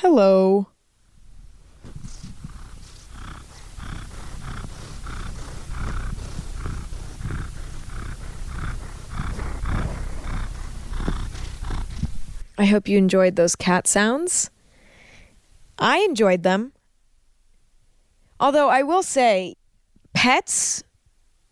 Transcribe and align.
Hello. 0.00 0.68
I 12.56 12.64
hope 12.66 12.86
you 12.86 12.96
enjoyed 12.96 13.34
those 13.34 13.56
cat 13.56 13.88
sounds. 13.88 14.50
I 15.80 15.98
enjoyed 16.08 16.44
them. 16.44 16.72
Although 18.38 18.68
I 18.68 18.84
will 18.84 19.02
say, 19.02 19.56
pets 20.12 20.84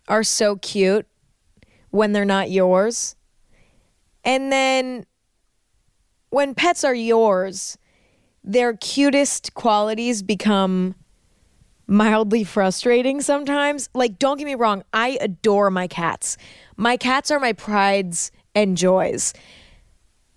are 0.07 0.23
so 0.23 0.55
cute 0.55 1.09
when 1.91 2.13
they're 2.13 2.25
not 2.25 2.53
yours. 2.53 3.17
And 4.23 4.53
then 4.53 5.05
when 6.31 6.55
pets 6.55 6.85
are 6.85 6.95
yours, 6.95 7.77
their 8.47 8.75
cutest 8.77 9.53
qualities 9.55 10.23
become 10.23 10.95
mildly 11.89 12.45
frustrating 12.45 13.21
sometimes. 13.21 13.89
Like, 13.93 14.19
don't 14.19 14.39
get 14.39 14.45
me 14.45 14.55
wrong, 14.55 14.85
I 14.93 15.19
adore 15.21 15.71
my 15.71 15.89
cats. 15.89 16.39
My 16.77 16.97
cats 16.97 17.31
are 17.31 17.41
my 17.41 17.53
prides 17.53 18.31
and 18.55 18.77
joys. 18.77 19.35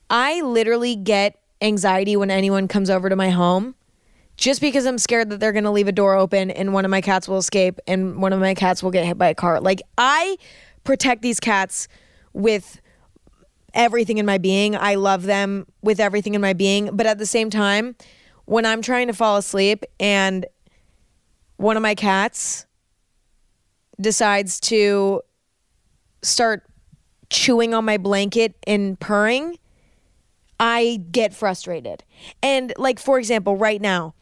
I 0.10 0.42
literally 0.42 0.96
get 0.96 1.40
anxiety 1.62 2.16
when 2.18 2.32
anyone 2.32 2.68
comes 2.68 2.90
over 2.90 3.10
to 3.10 3.16
my 3.16 3.30
home 3.30 3.76
just 4.38 4.62
because 4.62 4.86
I'm 4.86 4.98
scared 4.98 5.30
that 5.30 5.40
they're 5.40 5.52
going 5.52 5.66
to 5.66 5.72
leave 5.72 5.90
a 5.90 5.92
door 5.92 6.16
open 6.16 6.50
and 6.50 6.74
one 6.74 6.86
of 6.86 6.92
my 6.92 7.02
cats 7.02 7.28
will 7.28 7.38
escape 7.38 7.80
and 7.86 8.22
one 8.22 8.32
of 8.32 8.40
my 8.40 8.54
cats 8.54 8.82
will 8.82 8.92
get 8.92 9.06
hit 9.06 9.18
by 9.18 9.28
a 9.28 9.36
car. 9.36 9.60
Like, 9.60 9.82
I 9.98 10.38
protect 10.84 11.22
these 11.22 11.40
cats 11.40 11.88
with 12.34 12.80
everything 13.74 14.18
in 14.18 14.26
my 14.26 14.38
being. 14.38 14.76
I 14.76 14.96
love 14.96 15.24
them 15.24 15.68
with 15.82 16.00
everything 16.00 16.36
in 16.36 16.42
my 16.42 16.54
being. 16.54 16.96
But 16.96 17.06
at 17.06 17.18
the 17.18 17.26
same 17.26 17.50
time, 17.50 17.96
when 18.46 18.66
I'm 18.66 18.82
trying 18.82 19.08
to 19.08 19.14
fall 19.14 19.38
asleep 19.38 19.86
and 20.00 20.46
one 21.58 21.78
of 21.78 21.84
my 21.84 21.96
cats 21.96 22.66
decides 24.00 24.60
to 24.62 25.22
start 26.22 26.66
chewing 27.30 27.74
on 27.74 27.86
my 27.86 27.98
blanket 27.98 28.56
and 28.66 29.00
purring, 29.00 29.58
I 30.60 31.04
get 31.12 31.34
frustrated. 31.34 32.04
And, 32.42 32.74
like, 32.78 33.00
for 33.00 33.20
example, 33.20 33.56
right 33.56 33.82
now, 33.82 34.16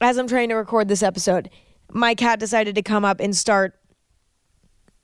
as 0.00 0.16
I'm 0.16 0.26
trying 0.26 0.48
to 0.48 0.54
record 0.54 0.88
this 0.88 1.02
episode, 1.02 1.50
my 1.92 2.14
cat 2.14 2.38
decided 2.40 2.74
to 2.74 2.82
come 2.82 3.04
up 3.04 3.20
and 3.20 3.36
start 3.36 3.78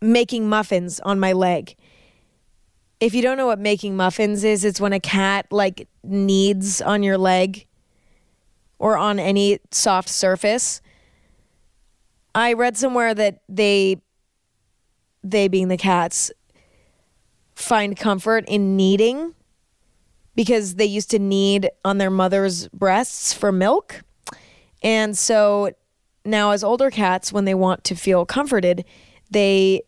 making 0.01 0.49
muffins 0.49 0.99
on 1.01 1.21
my 1.21 1.33
leg. 1.33 1.77
If 3.03 3.15
you 3.15 3.23
don't 3.23 3.37
know 3.37 3.47
what 3.47 3.59
making 3.59 3.97
muffins 3.97 4.45
is, 4.45 4.65
it's 4.65 4.81
when 4.81 4.93
a 4.93 5.01
cat 5.01 5.47
like 5.51 5.89
kneads 6.05 6.81
on 6.81 7.03
your 7.03 7.19
leg 7.19 7.67
or 8.79 8.97
on 8.97 9.19
any 9.19 9.59
soft 9.73 10.09
surface. 10.09 10.81
I 12.33 12.53
read 12.53 12.77
somewhere 12.77 13.13
that 13.13 13.43
they 13.49 14.01
they 15.25 15.49
being 15.49 15.67
the 15.67 15.77
cats 15.77 16.31
find 17.57 17.97
comfort 17.97 18.45
in 18.47 18.77
kneading 18.77 19.35
because 20.37 20.77
they 20.77 20.85
used 20.85 21.11
to 21.11 21.19
knead 21.19 21.71
on 21.85 21.99
their 21.99 22.09
mother's 22.09 22.69
breasts 22.69 23.33
for 23.33 23.51
milk. 23.51 24.05
And 24.81 25.19
so 25.19 25.73
now 26.25 26.53
as 26.53 26.63
older 26.63 26.89
cats 26.89 27.33
when 27.33 27.47
they 27.47 27.55
want 27.55 27.83
to 27.83 27.97
feel 27.97 28.25
comforted, 28.25 28.85
they 29.29 29.83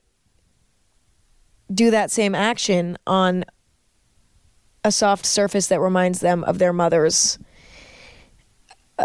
do 1.72 1.90
that 1.90 2.10
same 2.10 2.34
action 2.34 2.98
on 3.06 3.44
a 4.84 4.92
soft 4.92 5.24
surface 5.24 5.68
that 5.68 5.80
reminds 5.80 6.20
them 6.20 6.44
of 6.44 6.58
their 6.58 6.72
mother's 6.72 7.38
uh, 8.98 9.04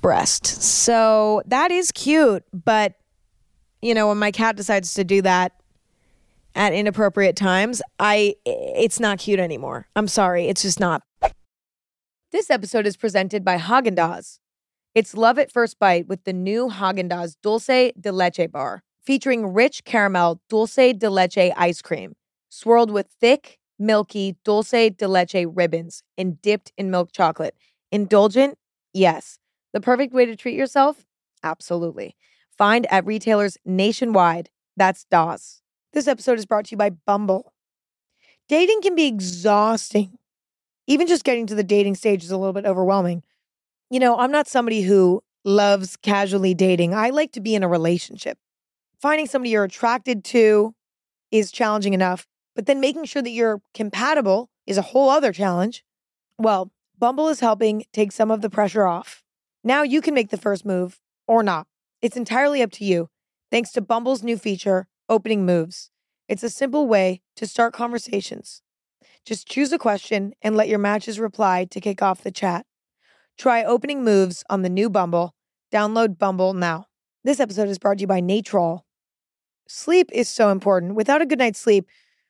breast. 0.00 0.46
So 0.46 1.42
that 1.46 1.70
is 1.70 1.90
cute, 1.92 2.44
but 2.52 2.94
you 3.82 3.94
know, 3.94 4.08
when 4.08 4.18
my 4.18 4.30
cat 4.30 4.56
decides 4.56 4.94
to 4.94 5.04
do 5.04 5.22
that 5.22 5.52
at 6.54 6.72
inappropriate 6.72 7.36
times, 7.36 7.82
I 7.98 8.34
it's 8.44 9.00
not 9.00 9.18
cute 9.18 9.40
anymore. 9.40 9.86
I'm 9.96 10.08
sorry, 10.08 10.48
it's 10.48 10.62
just 10.62 10.80
not. 10.80 11.02
This 12.32 12.50
episode 12.50 12.86
is 12.86 12.96
presented 12.96 13.44
by 13.44 13.56
Haagen-Dazs. 13.56 14.40
It's 14.94 15.14
love 15.14 15.38
at 15.38 15.52
first 15.52 15.78
bite 15.78 16.08
with 16.08 16.24
the 16.24 16.32
new 16.32 16.68
Haagen-Dazs 16.68 17.36
Dulce 17.42 17.92
de 17.98 18.12
Leche 18.12 18.50
bar 18.50 18.82
featuring 19.06 19.54
rich 19.54 19.84
caramel 19.84 20.40
dulce 20.48 20.74
de 20.74 21.08
leche 21.08 21.52
ice 21.56 21.80
cream, 21.80 22.16
swirled 22.48 22.90
with 22.90 23.06
thick, 23.20 23.58
milky 23.78 24.36
dulce 24.44 24.90
de 24.90 25.06
leche 25.06 25.46
ribbons 25.48 26.02
and 26.18 26.42
dipped 26.42 26.72
in 26.76 26.90
milk 26.90 27.12
chocolate. 27.12 27.54
Indulgent? 27.92 28.58
Yes. 28.92 29.38
The 29.72 29.80
perfect 29.80 30.12
way 30.12 30.26
to 30.26 30.34
treat 30.34 30.56
yourself? 30.56 31.04
Absolutely. 31.44 32.16
Find 32.58 32.86
at 32.86 33.06
retailers 33.06 33.56
nationwide. 33.64 34.50
That's 34.76 35.04
DAWS. 35.04 35.62
This 35.92 36.08
episode 36.08 36.38
is 36.38 36.46
brought 36.46 36.66
to 36.66 36.70
you 36.72 36.76
by 36.76 36.90
Bumble. 36.90 37.52
Dating 38.48 38.82
can 38.82 38.94
be 38.94 39.06
exhausting. 39.06 40.18
Even 40.86 41.06
just 41.06 41.24
getting 41.24 41.46
to 41.46 41.54
the 41.54 41.64
dating 41.64 41.94
stage 41.94 42.24
is 42.24 42.30
a 42.30 42.36
little 42.36 42.52
bit 42.52 42.66
overwhelming. 42.66 43.22
You 43.90 44.00
know, 44.00 44.18
I'm 44.18 44.32
not 44.32 44.48
somebody 44.48 44.82
who 44.82 45.22
loves 45.44 45.96
casually 45.96 46.54
dating. 46.54 46.94
I 46.94 47.10
like 47.10 47.32
to 47.32 47.40
be 47.40 47.54
in 47.54 47.62
a 47.62 47.68
relationship 47.68 48.38
finding 49.06 49.28
somebody 49.28 49.50
you're 49.50 49.62
attracted 49.62 50.24
to 50.24 50.74
is 51.30 51.52
challenging 51.52 51.94
enough, 51.94 52.26
but 52.56 52.66
then 52.66 52.80
making 52.80 53.04
sure 53.04 53.22
that 53.22 53.30
you're 53.30 53.62
compatible 53.72 54.50
is 54.66 54.76
a 54.76 54.82
whole 54.82 55.08
other 55.08 55.32
challenge. 55.32 55.84
Well, 56.38 56.72
Bumble 56.98 57.28
is 57.28 57.38
helping 57.38 57.84
take 57.92 58.10
some 58.10 58.32
of 58.32 58.40
the 58.40 58.50
pressure 58.50 58.84
off. 58.84 59.22
Now 59.62 59.84
you 59.84 60.00
can 60.00 60.12
make 60.12 60.30
the 60.30 60.36
first 60.36 60.66
move 60.66 60.98
or 61.28 61.44
not. 61.44 61.68
It's 62.02 62.16
entirely 62.16 62.62
up 62.62 62.72
to 62.72 62.84
you, 62.84 63.08
thanks 63.48 63.70
to 63.74 63.80
Bumble's 63.80 64.24
new 64.24 64.36
feature, 64.36 64.88
Opening 65.08 65.46
Moves. 65.46 65.92
It's 66.28 66.42
a 66.42 66.50
simple 66.50 66.88
way 66.88 67.22
to 67.36 67.46
start 67.46 67.72
conversations. 67.72 68.62
Just 69.24 69.46
choose 69.46 69.70
a 69.70 69.78
question 69.78 70.32
and 70.42 70.56
let 70.56 70.66
your 70.66 70.80
matches 70.80 71.20
reply 71.20 71.64
to 71.70 71.80
kick 71.80 72.02
off 72.02 72.24
the 72.24 72.32
chat. 72.32 72.66
Try 73.38 73.62
Opening 73.62 74.02
Moves 74.02 74.42
on 74.50 74.62
the 74.62 74.68
new 74.68 74.90
Bumble. 74.90 75.36
Download 75.72 76.18
Bumble 76.18 76.54
now. 76.54 76.86
This 77.22 77.38
episode 77.38 77.68
is 77.68 77.78
brought 77.78 77.98
to 77.98 78.00
you 78.00 78.08
by 78.08 78.20
Natrol. 78.20 78.85
Sleep 79.68 80.10
is 80.12 80.28
so 80.28 80.50
important. 80.50 80.94
Without 80.94 81.22
a 81.22 81.26
good 81.26 81.38
night's 81.38 81.60
sleep, 81.60 81.86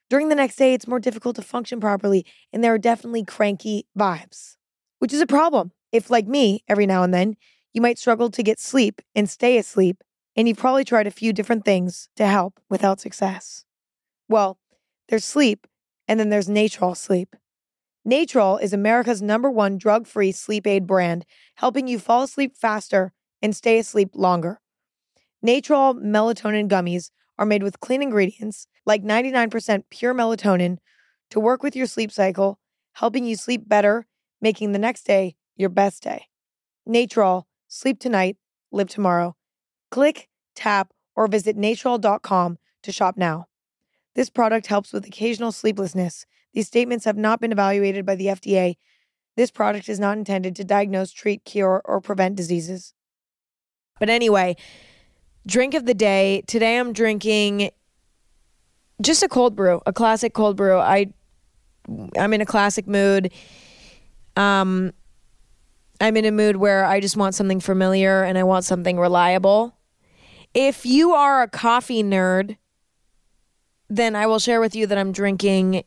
during 0.09 0.29
the 0.29 0.35
next 0.35 0.55
day, 0.55 0.73
it's 0.73 0.87
more 0.87 0.99
difficult 0.99 1.35
to 1.35 1.41
function 1.41 1.79
properly, 1.79 2.25
and 2.53 2.63
there 2.63 2.73
are 2.73 2.79
definitely 2.79 3.25
cranky 3.25 3.85
vibes, 3.97 4.55
which 4.99 5.13
is 5.13 5.21
a 5.21 5.27
problem. 5.27 5.71
If, 5.91 6.09
like 6.09 6.27
me, 6.27 6.63
every 6.67 6.85
now 6.85 7.03
and 7.03 7.13
then, 7.13 7.35
you 7.73 7.81
might 7.81 7.99
struggle 7.99 8.29
to 8.31 8.43
get 8.43 8.59
sleep 8.59 9.01
and 9.13 9.29
stay 9.29 9.57
asleep, 9.57 10.03
and 10.35 10.47
you've 10.47 10.57
probably 10.57 10.83
tried 10.83 11.07
a 11.07 11.11
few 11.11 11.33
different 11.33 11.65
things 11.65 12.09
to 12.15 12.25
help 12.25 12.59
without 12.69 12.99
success. 12.99 13.65
Well, 14.29 14.57
there's 15.09 15.25
sleep, 15.25 15.67
and 16.07 16.19
then 16.19 16.29
there's 16.29 16.49
Natrol 16.49 16.95
Sleep. 16.95 17.35
Natrol 18.07 18.61
is 18.61 18.71
America's 18.71 19.21
number 19.21 19.51
one 19.51 19.77
drug 19.77 20.07
free 20.07 20.31
sleep 20.31 20.65
aid 20.65 20.87
brand, 20.87 21.25
helping 21.55 21.87
you 21.87 21.99
fall 21.99 22.23
asleep 22.23 22.55
faster 22.55 23.11
and 23.41 23.55
stay 23.55 23.77
asleep 23.77 24.11
longer. 24.13 24.61
Natrol 25.45 26.01
melatonin 26.01 26.69
gummies 26.69 27.11
are 27.37 27.45
made 27.45 27.63
with 27.63 27.79
clean 27.79 28.01
ingredients 28.01 28.67
like 28.85 29.03
99% 29.03 29.83
pure 29.89 30.13
melatonin 30.13 30.77
to 31.29 31.39
work 31.39 31.63
with 31.63 31.75
your 31.75 31.85
sleep 31.85 32.11
cycle, 32.11 32.59
helping 32.93 33.25
you 33.25 33.35
sleep 33.35 33.67
better, 33.67 34.07
making 34.41 34.71
the 34.71 34.79
next 34.79 35.03
day 35.03 35.35
your 35.55 35.69
best 35.69 36.03
day. 36.03 36.27
Natrol, 36.87 37.43
sleep 37.67 37.99
tonight, 37.99 38.37
live 38.71 38.89
tomorrow. 38.89 39.35
Click, 39.91 40.29
tap, 40.55 40.93
or 41.15 41.27
visit 41.27 41.57
natrol.com 41.57 42.57
to 42.83 42.91
shop 42.91 43.17
now. 43.17 43.47
This 44.15 44.29
product 44.29 44.67
helps 44.67 44.93
with 44.93 45.05
occasional 45.05 45.51
sleeplessness. 45.51 46.25
These 46.53 46.67
statements 46.67 47.05
have 47.05 47.17
not 47.17 47.39
been 47.39 47.51
evaluated 47.51 48.05
by 48.05 48.15
the 48.15 48.27
FDA. 48.27 48.77
This 49.35 49.51
product 49.51 49.89
is 49.89 49.99
not 49.99 50.17
intended 50.17 50.55
to 50.55 50.63
diagnose, 50.63 51.11
treat, 51.11 51.43
cure, 51.45 51.81
or 51.85 52.01
prevent 52.01 52.35
diseases. 52.35 52.93
But 53.99 54.09
anyway, 54.09 54.55
drink 55.47 55.73
of 55.73 55.85
the 55.85 55.93
day. 55.93 56.43
Today 56.45 56.77
I'm 56.77 56.93
drinking 56.93 57.71
just 59.01 59.23
a 59.23 59.29
cold 59.29 59.55
brew, 59.55 59.81
a 59.85 59.93
classic 59.93 60.33
cold 60.33 60.57
brew. 60.57 60.77
I 60.77 61.07
I'm 62.17 62.33
in 62.33 62.41
a 62.41 62.45
classic 62.45 62.87
mood. 62.87 63.31
Um 64.35 64.93
I'm 65.99 66.15
in 66.17 66.25
a 66.25 66.31
mood 66.31 66.57
where 66.57 66.85
I 66.85 66.99
just 66.99 67.17
want 67.17 67.33
something 67.33 67.59
familiar 67.59 68.23
and 68.23 68.37
I 68.37 68.43
want 68.43 68.65
something 68.65 68.99
reliable. 68.99 69.75
If 70.53 70.85
you 70.85 71.13
are 71.13 71.41
a 71.41 71.47
coffee 71.47 72.03
nerd, 72.03 72.57
then 73.89 74.15
I 74.15 74.27
will 74.27 74.39
share 74.39 74.59
with 74.59 74.75
you 74.75 74.85
that 74.87 74.97
I'm 74.97 75.11
drinking 75.11 75.83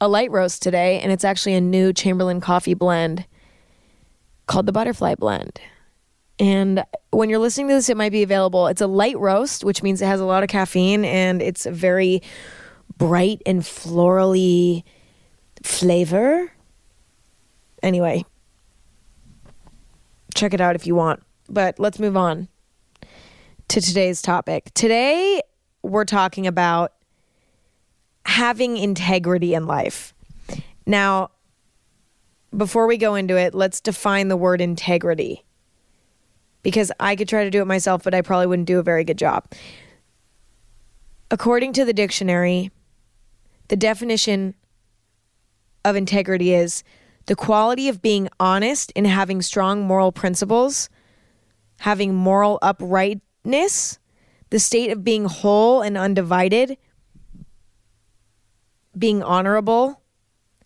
a 0.00 0.08
light 0.08 0.30
roast 0.30 0.62
today 0.62 1.00
and 1.00 1.10
it's 1.10 1.24
actually 1.24 1.54
a 1.54 1.60
new 1.60 1.92
Chamberlain 1.92 2.40
coffee 2.40 2.74
blend 2.74 3.26
called 4.46 4.66
the 4.66 4.72
Butterfly 4.72 5.14
Blend. 5.14 5.60
And 6.40 6.84
when 7.10 7.30
you're 7.30 7.38
listening 7.38 7.68
to 7.68 7.74
this, 7.74 7.88
it 7.88 7.96
might 7.96 8.12
be 8.12 8.22
available. 8.22 8.68
It's 8.68 8.80
a 8.80 8.86
light 8.86 9.18
roast, 9.18 9.64
which 9.64 9.82
means 9.82 10.00
it 10.00 10.06
has 10.06 10.20
a 10.20 10.24
lot 10.24 10.42
of 10.42 10.48
caffeine 10.48 11.04
and 11.04 11.42
it's 11.42 11.66
a 11.66 11.72
very 11.72 12.22
bright 12.96 13.42
and 13.44 13.62
florally 13.62 14.84
flavor. 15.62 16.52
Anyway, 17.82 18.24
check 20.34 20.54
it 20.54 20.60
out 20.60 20.76
if 20.76 20.86
you 20.86 20.94
want. 20.94 21.22
But 21.48 21.78
let's 21.78 21.98
move 21.98 22.16
on 22.16 22.48
to 23.68 23.80
today's 23.80 24.22
topic. 24.22 24.72
Today, 24.74 25.42
we're 25.82 26.04
talking 26.04 26.46
about 26.46 26.92
having 28.26 28.76
integrity 28.76 29.54
in 29.54 29.66
life. 29.66 30.14
Now, 30.86 31.30
before 32.56 32.86
we 32.86 32.96
go 32.96 33.14
into 33.14 33.36
it, 33.36 33.54
let's 33.54 33.80
define 33.80 34.28
the 34.28 34.36
word 34.36 34.60
integrity 34.60 35.44
because 36.68 36.92
I 37.00 37.16
could 37.16 37.30
try 37.30 37.44
to 37.44 37.50
do 37.50 37.62
it 37.62 37.64
myself, 37.64 38.04
but 38.04 38.14
I 38.14 38.20
probably 38.20 38.46
wouldn't 38.46 38.68
do 38.68 38.78
a 38.78 38.82
very 38.82 39.02
good 39.02 39.16
job. 39.16 39.50
According 41.30 41.72
to 41.72 41.86
the 41.86 41.94
dictionary, 41.94 42.70
the 43.68 43.76
definition 43.76 44.54
of 45.82 45.96
integrity 45.96 46.52
is 46.52 46.84
the 47.24 47.34
quality 47.34 47.88
of 47.88 48.02
being 48.02 48.28
honest 48.38 48.92
and 48.94 49.06
having 49.06 49.40
strong 49.40 49.86
moral 49.86 50.12
principles, 50.12 50.90
having 51.78 52.14
moral 52.14 52.58
uprightness, 52.60 53.98
the 54.50 54.58
state 54.58 54.90
of 54.90 55.02
being 55.02 55.24
whole 55.24 55.80
and 55.80 55.96
undivided, 55.96 56.76
being 58.98 59.22
honorable, 59.22 60.02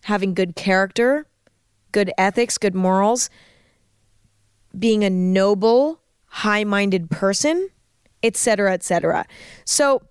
having 0.03 0.33
good 0.33 0.57
character, 0.57 1.27
good 1.93 2.11
ethics, 2.17 2.57
good 2.57 2.75
morals, 2.75 3.29
being 4.77 5.03
a 5.03 5.09
noble, 5.09 6.01
high-minded 6.27 7.09
person, 7.09 7.69
etc., 8.23 8.73
etc. 8.73 9.25
So 9.65 10.01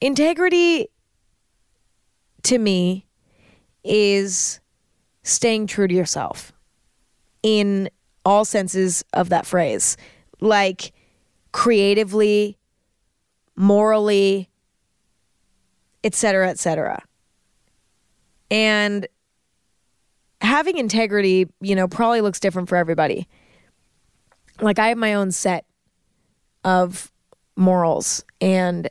integrity 0.00 0.88
to 2.44 2.58
me 2.58 3.06
is 3.84 4.60
staying 5.22 5.66
true 5.66 5.88
to 5.88 5.94
yourself 5.94 6.52
in 7.42 7.90
all 8.24 8.44
senses 8.44 9.04
of 9.12 9.28
that 9.28 9.46
phrase, 9.46 9.96
like 10.40 10.92
creatively, 11.52 12.58
morally, 13.56 14.48
etc., 16.04 16.50
etc. 16.50 17.02
And 18.50 19.06
having 20.46 20.78
integrity, 20.78 21.48
you 21.60 21.74
know, 21.74 21.88
probably 21.88 22.20
looks 22.20 22.40
different 22.40 22.68
for 22.68 22.76
everybody. 22.76 23.28
Like 24.60 24.78
I 24.78 24.88
have 24.88 24.98
my 24.98 25.14
own 25.14 25.32
set 25.32 25.66
of 26.64 27.12
morals 27.56 28.24
and 28.40 28.88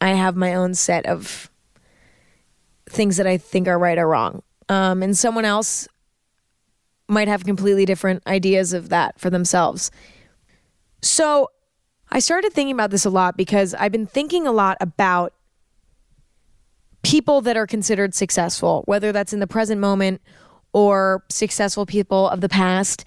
I 0.00 0.10
have 0.10 0.36
my 0.36 0.54
own 0.54 0.74
set 0.74 1.06
of 1.06 1.50
things 2.88 3.16
that 3.16 3.26
I 3.26 3.36
think 3.36 3.68
are 3.68 3.78
right 3.78 3.98
or 3.98 4.08
wrong. 4.08 4.42
Um, 4.68 5.02
and 5.02 5.16
someone 5.16 5.44
else 5.44 5.88
might 7.08 7.28
have 7.28 7.44
completely 7.44 7.84
different 7.84 8.22
ideas 8.26 8.72
of 8.72 8.88
that 8.88 9.18
for 9.18 9.28
themselves. 9.30 9.90
So 11.02 11.50
I 12.10 12.18
started 12.18 12.52
thinking 12.52 12.74
about 12.74 12.90
this 12.90 13.04
a 13.04 13.10
lot 13.10 13.36
because 13.36 13.74
I've 13.74 13.92
been 13.92 14.06
thinking 14.06 14.46
a 14.46 14.52
lot 14.52 14.78
about 14.80 15.34
people 17.02 17.42
that 17.42 17.56
are 17.56 17.66
considered 17.66 18.14
successful, 18.14 18.82
whether 18.86 19.12
that's 19.12 19.32
in 19.32 19.40
the 19.40 19.46
present 19.46 19.80
moment 19.80 20.22
or 20.74 21.24
successful 21.30 21.86
people 21.86 22.28
of 22.28 22.42
the 22.42 22.48
past. 22.48 23.06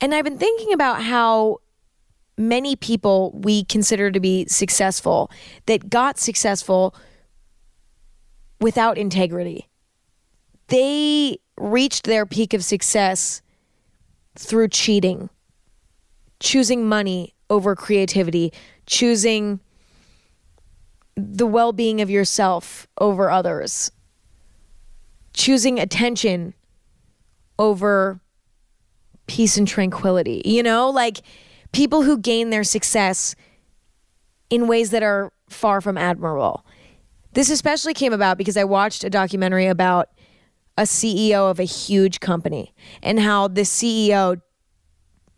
And 0.00 0.14
I've 0.14 0.24
been 0.24 0.38
thinking 0.38 0.72
about 0.72 1.02
how 1.02 1.58
many 2.38 2.76
people 2.76 3.32
we 3.32 3.64
consider 3.64 4.10
to 4.10 4.20
be 4.20 4.46
successful 4.46 5.30
that 5.66 5.90
got 5.90 6.18
successful 6.18 6.94
without 8.60 8.96
integrity. 8.96 9.68
They 10.68 11.38
reached 11.58 12.04
their 12.04 12.24
peak 12.24 12.54
of 12.54 12.62
success 12.62 13.42
through 14.38 14.68
cheating, 14.68 15.28
choosing 16.40 16.86
money 16.88 17.34
over 17.50 17.74
creativity, 17.74 18.52
choosing 18.86 19.60
the 21.16 21.46
well 21.46 21.72
being 21.72 22.00
of 22.00 22.10
yourself 22.10 22.86
over 22.98 23.30
others, 23.30 23.90
choosing 25.36 25.78
attention 25.78 26.54
over 27.58 28.20
peace 29.28 29.56
and 29.56 29.68
tranquility. 29.68 30.42
You 30.44 30.64
know, 30.64 30.90
like 30.90 31.20
people 31.72 32.02
who 32.02 32.18
gain 32.18 32.50
their 32.50 32.64
success 32.64 33.36
in 34.50 34.66
ways 34.66 34.90
that 34.90 35.02
are 35.02 35.32
far 35.48 35.80
from 35.80 35.96
admirable. 35.96 36.64
This 37.32 37.50
especially 37.50 37.94
came 37.94 38.12
about 38.12 38.38
because 38.38 38.56
I 38.56 38.64
watched 38.64 39.04
a 39.04 39.10
documentary 39.10 39.66
about 39.66 40.08
a 40.78 40.82
CEO 40.82 41.50
of 41.50 41.60
a 41.60 41.64
huge 41.64 42.20
company 42.20 42.74
and 43.02 43.20
how 43.20 43.48
the 43.48 43.62
CEO 43.62 44.40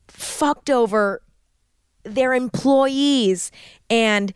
fucked 0.08 0.70
over 0.70 1.22
their 2.04 2.34
employees 2.34 3.50
and 3.90 4.32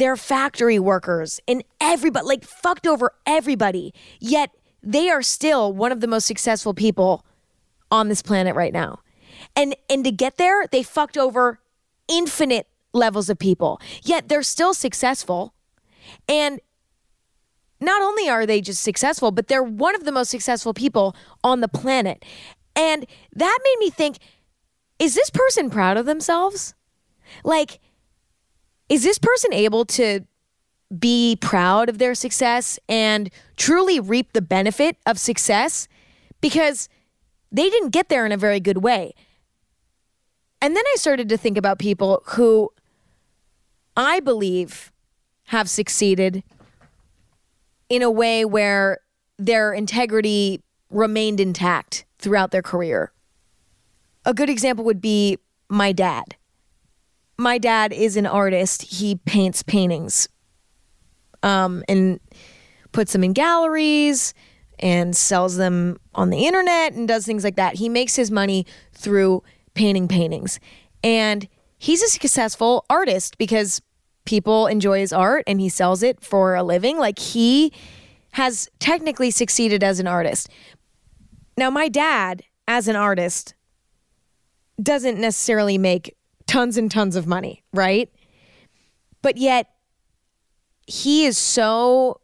their 0.00 0.16
factory 0.16 0.78
workers 0.78 1.40
and 1.46 1.62
everybody, 1.80 2.26
like 2.26 2.44
fucked 2.44 2.86
over 2.86 3.12
everybody. 3.26 3.92
Yet 4.18 4.50
they 4.82 5.10
are 5.10 5.22
still 5.22 5.72
one 5.72 5.92
of 5.92 6.00
the 6.00 6.06
most 6.06 6.26
successful 6.26 6.74
people 6.74 7.24
on 7.90 8.08
this 8.08 8.22
planet 8.22 8.56
right 8.56 8.72
now. 8.72 9.00
And 9.54 9.76
and 9.88 10.04
to 10.04 10.10
get 10.10 10.38
there, 10.38 10.66
they 10.66 10.82
fucked 10.82 11.18
over 11.18 11.60
infinite 12.08 12.66
levels 12.92 13.28
of 13.28 13.38
people. 13.38 13.80
Yet 14.02 14.28
they're 14.28 14.42
still 14.42 14.74
successful. 14.74 15.54
And 16.28 16.60
not 17.80 18.02
only 18.02 18.28
are 18.28 18.46
they 18.46 18.60
just 18.60 18.82
successful, 18.82 19.30
but 19.30 19.48
they're 19.48 19.62
one 19.62 19.94
of 19.94 20.04
the 20.04 20.12
most 20.12 20.30
successful 20.30 20.74
people 20.74 21.14
on 21.44 21.60
the 21.60 21.68
planet. 21.68 22.24
And 22.74 23.06
that 23.34 23.58
made 23.64 23.76
me 23.78 23.90
think 23.90 24.18
is 24.98 25.14
this 25.14 25.30
person 25.30 25.70
proud 25.70 25.96
of 25.96 26.06
themselves? 26.06 26.74
Like, 27.44 27.80
is 28.90 29.04
this 29.04 29.18
person 29.18 29.54
able 29.54 29.86
to 29.86 30.20
be 30.98 31.38
proud 31.40 31.88
of 31.88 31.98
their 31.98 32.14
success 32.14 32.78
and 32.88 33.30
truly 33.56 34.00
reap 34.00 34.32
the 34.32 34.42
benefit 34.42 34.96
of 35.06 35.18
success? 35.18 35.88
Because 36.40 36.88
they 37.52 37.70
didn't 37.70 37.90
get 37.90 38.08
there 38.08 38.26
in 38.26 38.32
a 38.32 38.36
very 38.36 38.60
good 38.60 38.78
way. 38.78 39.14
And 40.60 40.76
then 40.76 40.82
I 40.92 40.96
started 40.96 41.28
to 41.30 41.38
think 41.38 41.56
about 41.56 41.78
people 41.78 42.22
who 42.26 42.70
I 43.96 44.20
believe 44.20 44.92
have 45.44 45.70
succeeded 45.70 46.42
in 47.88 48.02
a 48.02 48.10
way 48.10 48.44
where 48.44 48.98
their 49.38 49.72
integrity 49.72 50.62
remained 50.90 51.40
intact 51.40 52.04
throughout 52.18 52.50
their 52.50 52.62
career. 52.62 53.12
A 54.24 54.34
good 54.34 54.50
example 54.50 54.84
would 54.84 55.00
be 55.00 55.38
my 55.68 55.92
dad. 55.92 56.36
My 57.40 57.56
dad 57.56 57.94
is 57.94 58.18
an 58.18 58.26
artist. 58.26 58.82
He 58.82 59.14
paints 59.14 59.62
paintings 59.62 60.28
um, 61.42 61.82
and 61.88 62.20
puts 62.92 63.14
them 63.14 63.24
in 63.24 63.32
galleries 63.32 64.34
and 64.78 65.16
sells 65.16 65.56
them 65.56 65.98
on 66.14 66.28
the 66.28 66.44
internet 66.44 66.92
and 66.92 67.08
does 67.08 67.24
things 67.24 67.42
like 67.42 67.56
that. 67.56 67.76
He 67.76 67.88
makes 67.88 68.14
his 68.14 68.30
money 68.30 68.66
through 68.92 69.42
painting 69.72 70.06
paintings. 70.06 70.60
And 71.02 71.48
he's 71.78 72.02
a 72.02 72.08
successful 72.08 72.84
artist 72.90 73.38
because 73.38 73.80
people 74.26 74.66
enjoy 74.66 74.98
his 74.98 75.12
art 75.14 75.44
and 75.46 75.62
he 75.62 75.70
sells 75.70 76.02
it 76.02 76.22
for 76.22 76.54
a 76.54 76.62
living. 76.62 76.98
Like 76.98 77.18
he 77.18 77.72
has 78.32 78.68
technically 78.80 79.30
succeeded 79.30 79.82
as 79.82 79.98
an 79.98 80.06
artist. 80.06 80.50
Now, 81.56 81.70
my 81.70 81.88
dad, 81.88 82.42
as 82.68 82.86
an 82.86 82.96
artist, 82.96 83.54
doesn't 84.82 85.18
necessarily 85.18 85.78
make 85.78 86.14
tons 86.50 86.76
and 86.76 86.90
tons 86.90 87.14
of 87.14 87.28
money, 87.28 87.62
right? 87.72 88.10
But 89.22 89.36
yet, 89.36 89.70
he 90.84 91.24
is 91.24 91.38
so 91.38 92.20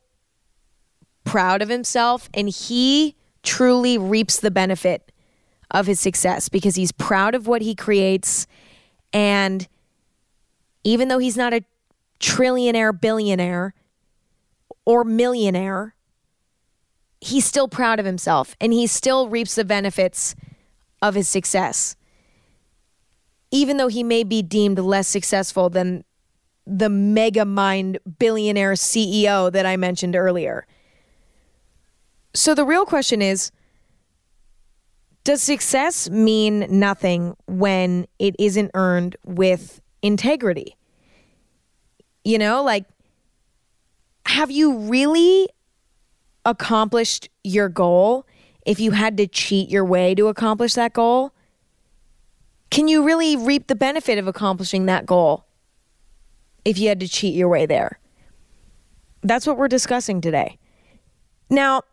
proud 1.23 1.62
of 1.62 1.68
himself 1.68 2.28
and 2.35 2.49
he 2.49 3.14
truly 3.45 3.97
reaps 3.97 4.38
the 4.40 4.50
benefit 4.50 5.12
of 5.71 5.87
his 5.87 6.00
success 6.00 6.49
because 6.49 6.75
he's 6.75 6.90
proud 6.90 7.37
of 7.37 7.47
what 7.47 7.62
he 7.62 7.76
creates. 7.76 8.49
And 9.12 9.68
even 10.83 11.06
though 11.06 11.18
he's 11.18 11.37
not 11.37 11.54
a 11.54 11.62
trillionaire, 12.18 13.00
billionaire, 13.00 13.75
or 14.85 15.04
millionaire, 15.04 15.95
he's 17.21 17.45
still 17.45 17.68
proud 17.68 18.00
of 18.00 18.06
himself 18.06 18.56
and 18.61 18.73
he 18.73 18.88
still 18.88 19.28
reaps 19.28 19.54
the 19.54 19.64
benefits 19.64 20.35
of 21.00 21.14
his 21.14 21.28
success. 21.28 21.95
Even 23.50 23.76
though 23.76 23.88
he 23.88 24.03
may 24.03 24.25
be 24.25 24.43
deemed 24.43 24.79
less 24.79 25.09
successful 25.09 25.71
than 25.71 26.05
the 26.67 26.88
mega 26.88 27.45
mind 27.45 27.99
billionaire 28.19 28.73
CEO 28.73 29.53
that 29.53 29.65
I 29.65 29.76
mentioned 29.76 30.17
earlier. 30.17 30.67
So 32.35 32.55
the 32.55 32.65
real 32.65 32.85
question 32.85 33.23
is 33.23 33.53
Does 35.25 35.43
success 35.43 36.11
mean 36.11 36.67
nothing 36.69 37.37
when 37.47 38.07
it 38.19 38.35
isn't 38.38 38.73
earned 38.75 39.17
with 39.25 39.81
integrity? 40.03 40.76
You 42.25 42.38
know, 42.38 42.62
like, 42.62 42.85
have 44.26 44.50
you 44.50 44.79
really 44.79 45.49
accomplished 46.45 47.29
your 47.45 47.69
goal 47.69 48.26
if 48.67 48.81
you 48.81 48.91
had 48.91 49.17
to 49.17 49.26
cheat 49.26 49.69
your 49.69 49.85
way 49.85 50.15
to 50.15 50.26
accomplish 50.26 50.75
that 50.75 50.93
goal, 50.93 51.33
can 52.76 52.88
you 52.88 53.04
really 53.04 53.37
reap 53.37 53.68
the 53.68 53.75
benefit 53.75 54.18
of 54.18 54.28
accomplishing 54.28 54.85
that 54.85 55.06
goal 55.06 55.47
if 56.62 56.78
you 56.78 56.90
had 56.90 57.00
to 57.00 57.09
cheat 57.09 57.35
your 57.35 57.49
way 57.49 57.64
there? 57.64 57.99
That's 59.23 59.47
what 59.47 59.56
we're 59.56 59.66
discussing 59.66 60.21
today. 60.21 60.59
Now, 61.49 61.85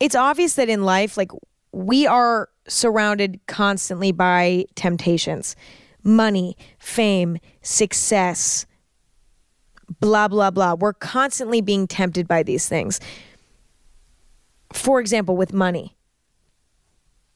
it's 0.00 0.14
obvious 0.14 0.54
that 0.54 0.70
in 0.70 0.84
life, 0.84 1.18
like 1.18 1.32
we 1.70 2.06
are 2.06 2.48
surrounded 2.66 3.40
constantly 3.46 4.10
by 4.10 4.64
temptations 4.74 5.54
money, 6.02 6.56
fame, 6.78 7.36
success, 7.60 8.64
blah, 10.00 10.28
blah, 10.28 10.50
blah. 10.50 10.72
We're 10.72 10.94
constantly 10.94 11.60
being 11.60 11.86
tempted 11.86 12.26
by 12.26 12.42
these 12.42 12.70
things. 12.70 13.00
For 14.72 14.98
example, 14.98 15.36
with 15.36 15.52
money, 15.52 15.94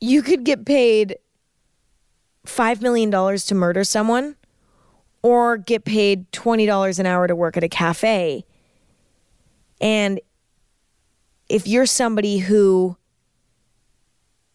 you 0.00 0.22
could 0.22 0.44
get 0.44 0.64
paid 0.64 1.16
$5 2.48 2.80
million 2.80 3.10
to 3.10 3.54
murder 3.54 3.84
someone 3.84 4.36
or 5.22 5.56
get 5.56 5.84
paid 5.84 6.30
$20 6.32 6.98
an 6.98 7.06
hour 7.06 7.26
to 7.26 7.34
work 7.34 7.56
at 7.56 7.64
a 7.64 7.68
cafe. 7.68 8.44
And 9.80 10.20
if 11.48 11.66
you're 11.66 11.86
somebody 11.86 12.38
who 12.38 12.96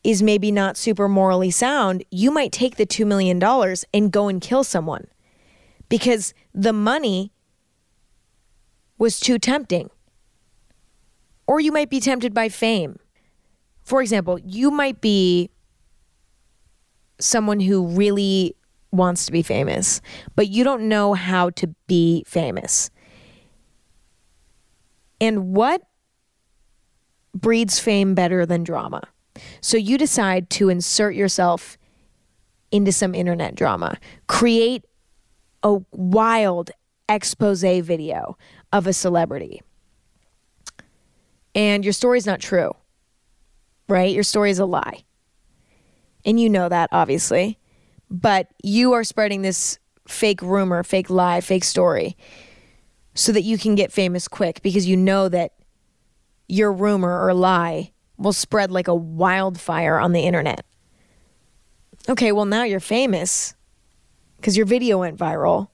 is 0.03 0.23
maybe 0.23 0.51
not 0.51 0.77
super 0.77 1.07
morally 1.07 1.51
sound, 1.51 2.03
you 2.09 2.31
might 2.31 2.51
take 2.51 2.75
the 2.75 2.85
$2 2.85 3.05
million 3.05 3.41
and 3.93 4.11
go 4.11 4.27
and 4.27 4.41
kill 4.41 4.63
someone 4.63 5.07
because 5.89 6.33
the 6.53 6.73
money 6.73 7.31
was 8.97 9.19
too 9.19 9.37
tempting. 9.37 9.89
Or 11.47 11.59
you 11.59 11.71
might 11.71 11.89
be 11.89 11.99
tempted 11.99 12.33
by 12.33 12.49
fame. 12.49 12.97
For 13.83 14.01
example, 14.01 14.39
you 14.39 14.71
might 14.71 15.01
be 15.01 15.49
someone 17.21 17.59
who 17.59 17.85
really 17.87 18.55
wants 18.91 19.25
to 19.25 19.31
be 19.31 19.41
famous, 19.41 20.01
but 20.35 20.49
you 20.49 20.63
don't 20.63 20.89
know 20.89 21.13
how 21.13 21.49
to 21.51 21.67
be 21.87 22.23
famous. 22.27 22.89
And 25.19 25.53
what 25.53 25.81
breeds 27.33 27.79
fame 27.79 28.15
better 28.15 28.45
than 28.45 28.63
drama? 28.63 29.03
So 29.61 29.77
you 29.77 29.97
decide 29.97 30.49
to 30.51 30.69
insert 30.69 31.15
yourself 31.15 31.77
into 32.71 32.91
some 32.91 33.13
internet 33.13 33.55
drama, 33.55 33.97
create 34.27 34.83
a 35.63 35.79
wild 35.91 36.71
expose 37.07 37.61
video 37.61 38.37
of 38.71 38.87
a 38.87 38.93
celebrity. 38.93 39.61
And 41.53 41.83
your 41.83 41.93
story's 41.93 42.25
not 42.25 42.39
true, 42.39 42.73
right? 43.87 44.13
Your 44.13 44.23
story 44.23 44.51
is 44.51 44.59
a 44.59 44.65
lie. 44.65 45.03
And 46.25 46.39
you 46.39 46.49
know 46.49 46.69
that, 46.69 46.89
obviously. 46.91 47.57
But 48.09 48.47
you 48.63 48.93
are 48.93 49.03
spreading 49.03 49.41
this 49.41 49.79
fake 50.07 50.41
rumor, 50.41 50.83
fake 50.83 51.09
lie, 51.09 51.41
fake 51.41 51.63
story 51.63 52.17
so 53.13 53.31
that 53.31 53.41
you 53.41 53.57
can 53.57 53.75
get 53.75 53.91
famous 53.91 54.27
quick 54.27 54.61
because 54.61 54.87
you 54.87 54.97
know 54.97 55.29
that 55.29 55.53
your 56.47 56.71
rumor 56.71 57.25
or 57.25 57.33
lie 57.33 57.91
will 58.17 58.33
spread 58.33 58.71
like 58.71 58.87
a 58.87 58.95
wildfire 58.95 59.97
on 59.97 60.11
the 60.11 60.21
internet. 60.21 60.65
Okay, 62.09 62.31
well, 62.31 62.45
now 62.45 62.63
you're 62.63 62.79
famous 62.79 63.55
because 64.37 64.57
your 64.57 64.65
video 64.65 64.99
went 64.99 65.17
viral. 65.17 65.69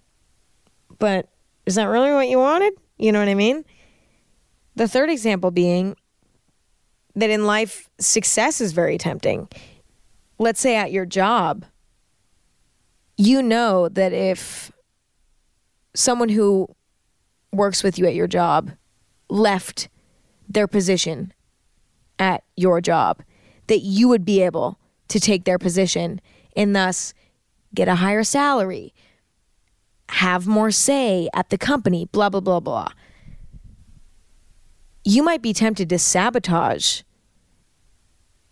But 1.00 1.30
is 1.66 1.76
that 1.76 1.86
really 1.86 2.12
what 2.12 2.28
you 2.28 2.38
wanted? 2.38 2.74
You 2.98 3.12
know 3.12 3.20
what 3.20 3.28
I 3.28 3.36
mean? 3.36 3.66
The 4.76 4.88
third 4.88 5.10
example 5.10 5.52
being 5.52 5.96
that 7.16 7.30
in 7.30 7.46
life, 7.46 7.90
success 8.00 8.62
is 8.62 8.74
very 8.74 8.98
tempting. 8.98 9.48
Let's 10.40 10.60
say 10.60 10.76
at 10.76 10.92
your 10.92 11.06
job, 11.06 11.66
you 13.18 13.42
know 13.42 13.90
that 13.90 14.14
if 14.14 14.72
someone 15.96 16.30
who 16.30 16.68
works 17.52 17.84
with 17.84 17.98
you 17.98 18.06
at 18.06 18.14
your 18.14 18.28
job 18.28 18.72
left 19.30 19.90
their 20.48 20.68
position 20.68 21.34
at 22.20 22.44
your 22.56 22.82
job, 22.82 23.24
that 23.68 23.80
you 23.80 24.08
would 24.08 24.24
be 24.24 24.42
able 24.42 24.80
to 25.08 25.20
take 25.20 25.46
their 25.46 25.58
position 25.58 26.22
and 26.56 26.76
thus 26.76 27.14
get 27.74 27.88
a 27.88 27.96
higher 27.96 28.24
salary, 28.24 28.94
have 30.10 30.48
more 30.48 30.72
say 30.72 31.30
at 31.34 31.50
the 31.50 31.58
company, 31.58 32.06
blah, 32.12 32.30
blah, 32.30 32.40
blah, 32.40 32.60
blah. 32.60 32.90
You 35.04 35.24
might 35.24 35.42
be 35.42 35.54
tempted 35.54 35.90
to 35.90 36.00
sabotage 36.00 37.02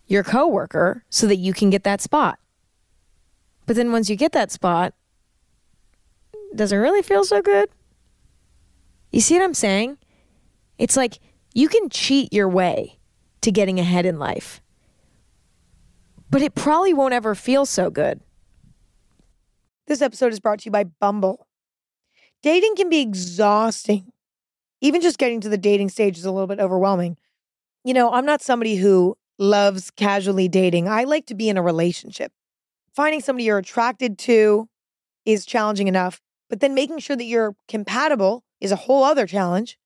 your 0.06 0.22
coworker 0.22 1.04
so 1.10 1.26
that 1.26 1.36
you 1.36 1.52
can 1.52 1.70
get 1.70 1.84
that 1.84 2.00
spot. 2.00 2.38
But 3.66 3.76
then 3.76 3.92
once 3.92 4.08
you 4.08 4.16
get 4.16 4.32
that 4.32 4.52
spot, 4.52 4.94
does 6.54 6.72
it 6.72 6.76
really 6.76 7.02
feel 7.02 7.24
so 7.24 7.42
good? 7.42 7.68
You 9.10 9.20
see 9.20 9.34
what 9.34 9.44
I'm 9.44 9.54
saying? 9.54 9.98
It's 10.78 10.96
like 10.96 11.18
you 11.54 11.68
can 11.68 11.88
cheat 11.90 12.32
your 12.32 12.48
way 12.48 12.98
to 13.40 13.50
getting 13.50 13.80
ahead 13.80 14.06
in 14.06 14.18
life. 14.18 14.60
But 16.30 16.42
it 16.42 16.54
probably 16.54 16.92
won't 16.92 17.14
ever 17.14 17.34
feel 17.34 17.66
so 17.66 17.90
good. 17.90 18.20
This 19.86 20.02
episode 20.02 20.32
is 20.32 20.40
brought 20.40 20.60
to 20.60 20.64
you 20.66 20.72
by 20.72 20.84
Bumble. 20.84 21.46
Dating 22.42 22.74
can 22.76 22.88
be 22.88 23.00
exhausting. 23.00 24.12
Even 24.80 25.00
just 25.00 25.18
getting 25.18 25.40
to 25.40 25.48
the 25.48 25.56
dating 25.56 25.88
stage 25.88 26.18
is 26.18 26.24
a 26.24 26.32
little 26.32 26.46
bit 26.46 26.60
overwhelming. 26.60 27.16
You 27.84 27.94
know, 27.94 28.12
I'm 28.12 28.26
not 28.26 28.42
somebody 28.42 28.76
who 28.76 29.16
loves 29.38 29.90
casually 29.90 30.48
dating. 30.48 30.88
I 30.88 31.04
like 31.04 31.26
to 31.26 31.34
be 31.34 31.48
in 31.48 31.56
a 31.56 31.62
relationship. 31.62 32.32
Finding 32.94 33.20
somebody 33.20 33.44
you're 33.44 33.58
attracted 33.58 34.18
to 34.20 34.68
is 35.24 35.44
challenging 35.44 35.88
enough, 35.88 36.20
but 36.48 36.60
then 36.60 36.74
making 36.74 36.98
sure 36.98 37.16
that 37.16 37.24
you're 37.24 37.54
compatible 37.68 38.44
is 38.60 38.72
a 38.72 38.76
whole 38.76 39.04
other 39.04 39.26
challenge. 39.26 39.78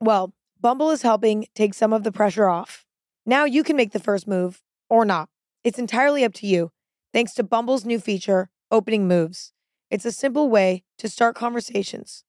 Well, 0.00 0.32
Bumble 0.60 0.90
is 0.90 1.02
helping 1.02 1.46
take 1.54 1.74
some 1.74 1.92
of 1.92 2.04
the 2.04 2.12
pressure 2.12 2.48
off. 2.48 2.86
Now 3.26 3.44
you 3.44 3.62
can 3.62 3.76
make 3.76 3.92
the 3.92 3.98
first 3.98 4.26
move 4.26 4.62
or 4.88 5.04
not. 5.04 5.28
It's 5.62 5.78
entirely 5.78 6.24
up 6.24 6.32
to 6.34 6.46
you, 6.46 6.70
thanks 7.12 7.34
to 7.34 7.42
Bumble's 7.42 7.84
new 7.84 7.98
feature, 7.98 8.48
Opening 8.70 9.06
Moves. 9.06 9.52
It's 9.90 10.04
a 10.04 10.12
simple 10.12 10.48
way 10.48 10.84
to 10.98 11.08
start 11.08 11.36
conversations. 11.36 12.24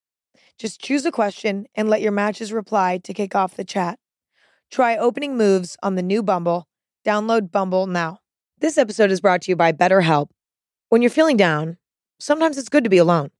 Just 0.57 0.81
choose 0.81 1.05
a 1.05 1.11
question 1.11 1.65
and 1.75 1.89
let 1.89 2.01
your 2.01 2.11
matches 2.11 2.53
reply 2.53 2.97
to 2.99 3.13
kick 3.13 3.35
off 3.35 3.55
the 3.55 3.65
chat. 3.65 3.99
Try 4.75 4.97
Opening 4.97 5.37
Moves 5.37 5.77
on 5.83 5.95
the 5.95 6.03
new 6.03 6.21
Bumble. 6.21 6.67
Download 7.05 7.49
Bumble 7.49 7.87
now. 7.87 8.19
This 8.59 8.77
episode 8.77 9.09
is 9.09 9.21
brought 9.21 9.41
to 9.43 9.51
you 9.51 9.55
by 9.55 9.71
BetterHelp. 9.71 10.31
When 10.89 11.01
you're 11.01 11.09
feeling 11.09 11.37
down, 11.37 11.77
sometimes 12.19 12.57
it's 12.57 12.67
good 12.67 12.83
to 12.83 12.89
be 12.89 12.97
alone, 12.97 13.31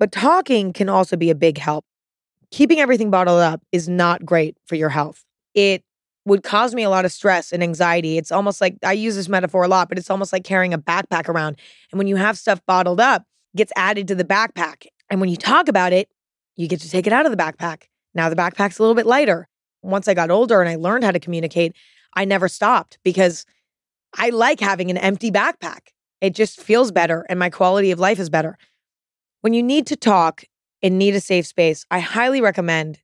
but 0.00 0.10
talking 0.10 0.72
can 0.72 0.88
also 0.88 1.16
be 1.16 1.30
a 1.30 1.36
big 1.36 1.56
help. 1.56 1.84
Keeping 2.50 2.80
everything 2.80 3.12
bottled 3.12 3.38
up 3.38 3.62
is 3.70 3.88
not 3.88 4.26
great 4.26 4.56
for 4.66 4.74
your 4.74 4.88
health. 4.88 5.24
It 5.54 5.84
would 6.24 6.42
cause 6.42 6.74
me 6.74 6.82
a 6.82 6.90
lot 6.90 7.04
of 7.04 7.12
stress 7.12 7.52
and 7.52 7.62
anxiety. 7.62 8.18
It's 8.18 8.32
almost 8.32 8.60
like 8.60 8.76
I 8.82 8.94
use 8.94 9.14
this 9.14 9.28
metaphor 9.28 9.62
a 9.62 9.68
lot, 9.68 9.88
but 9.88 9.98
it's 9.98 10.10
almost 10.10 10.32
like 10.32 10.42
carrying 10.42 10.74
a 10.74 10.78
backpack 10.78 11.28
around. 11.28 11.60
And 11.92 11.98
when 11.98 12.08
you 12.08 12.16
have 12.16 12.36
stuff 12.36 12.60
bottled 12.66 12.98
up, 12.98 13.24
gets 13.54 13.72
added 13.76 14.08
to 14.08 14.16
the 14.16 14.24
backpack. 14.24 14.86
And 15.08 15.20
when 15.20 15.30
you 15.30 15.36
talk 15.36 15.68
about 15.68 15.92
it, 15.92 16.08
you 16.56 16.66
get 16.66 16.80
to 16.80 16.90
take 16.90 17.06
it 17.06 17.12
out 17.12 17.24
of 17.24 17.30
the 17.30 17.38
backpack. 17.38 17.84
Now 18.16 18.28
the 18.28 18.34
backpack's 18.34 18.80
a 18.80 18.82
little 18.82 18.96
bit 18.96 19.06
lighter. 19.06 19.48
Once 19.82 20.08
I 20.08 20.14
got 20.14 20.30
older 20.30 20.60
and 20.60 20.68
I 20.68 20.76
learned 20.76 21.04
how 21.04 21.10
to 21.10 21.20
communicate, 21.20 21.74
I 22.14 22.24
never 22.24 22.48
stopped 22.48 22.98
because 23.04 23.44
I 24.16 24.30
like 24.30 24.60
having 24.60 24.90
an 24.90 24.96
empty 24.96 25.30
backpack. 25.30 25.88
It 26.20 26.34
just 26.34 26.60
feels 26.60 26.92
better 26.92 27.26
and 27.28 27.38
my 27.38 27.50
quality 27.50 27.90
of 27.90 27.98
life 27.98 28.18
is 28.18 28.30
better. 28.30 28.56
When 29.40 29.54
you 29.54 29.62
need 29.62 29.86
to 29.88 29.96
talk 29.96 30.44
and 30.82 30.98
need 30.98 31.14
a 31.14 31.20
safe 31.20 31.46
space, 31.46 31.84
I 31.90 31.98
highly 32.00 32.40
recommend 32.40 33.00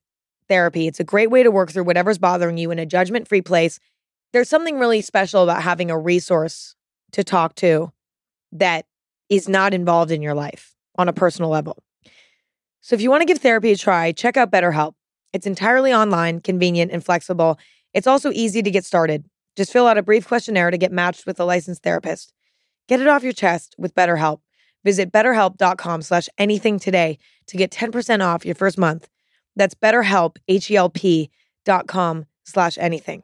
therapy. 0.47 0.87
It's 0.87 0.99
a 0.99 1.05
great 1.05 1.29
way 1.29 1.43
to 1.43 1.51
work 1.51 1.71
through 1.71 1.83
whatever's 1.83 2.17
bothering 2.17 2.57
you 2.57 2.71
in 2.71 2.79
a 2.79 2.85
judgment 2.85 3.27
free 3.27 3.41
place. 3.41 3.79
There's 4.31 4.49
something 4.49 4.79
really 4.79 5.01
special 5.01 5.43
about 5.43 5.63
having 5.63 5.91
a 5.91 5.97
resource 5.97 6.75
to 7.11 7.23
talk 7.23 7.55
to 7.55 7.91
that 8.51 8.85
is 9.29 9.47
not 9.47 9.73
involved 9.73 10.11
in 10.11 10.21
your 10.21 10.33
life 10.33 10.75
on 10.97 11.07
a 11.07 11.13
personal 11.13 11.49
level. 11.49 11.83
So 12.81 12.95
if 12.95 13.01
you 13.01 13.09
want 13.09 13.21
to 13.21 13.25
give 13.25 13.39
therapy 13.39 13.71
a 13.71 13.75
try, 13.75 14.11
check 14.11 14.37
out 14.37 14.51
BetterHelp. 14.51 14.93
It's 15.33 15.47
entirely 15.47 15.93
online, 15.93 16.41
convenient, 16.41 16.91
and 16.91 17.03
flexible. 17.03 17.59
It's 17.93 18.07
also 18.07 18.31
easy 18.31 18.61
to 18.61 18.71
get 18.71 18.85
started. 18.85 19.25
Just 19.55 19.71
fill 19.71 19.87
out 19.87 19.97
a 19.97 20.03
brief 20.03 20.27
questionnaire 20.27 20.71
to 20.71 20.77
get 20.77 20.91
matched 20.91 21.25
with 21.25 21.39
a 21.39 21.45
licensed 21.45 21.83
therapist. 21.83 22.33
Get 22.87 23.01
it 23.01 23.07
off 23.07 23.23
your 23.23 23.33
chest 23.33 23.75
with 23.77 23.93
BetterHelp. 23.93 24.39
Visit 24.83 25.11
betterhelp.com 25.11 26.01
slash 26.01 26.29
anything 26.37 26.79
today 26.79 27.17
to 27.47 27.57
get 27.57 27.71
10% 27.71 28.25
off 28.25 28.45
your 28.45 28.55
first 28.55 28.77
month. 28.77 29.09
That's 29.55 29.75
betterhelp, 29.75 30.37
H-E-L-P 30.47 31.29
dot 31.65 31.87
com 31.87 32.25
slash 32.45 32.77
anything. 32.77 33.23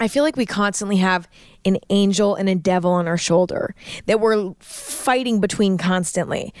I 0.00 0.06
feel 0.06 0.22
like 0.22 0.36
we 0.36 0.46
constantly 0.46 0.98
have 0.98 1.28
an 1.64 1.78
angel 1.90 2.36
and 2.36 2.48
a 2.48 2.54
devil 2.54 2.92
on 2.92 3.08
our 3.08 3.18
shoulder 3.18 3.74
that 4.06 4.20
we're 4.20 4.54
fighting 4.60 5.40
between 5.40 5.76
constantly. 5.76 6.54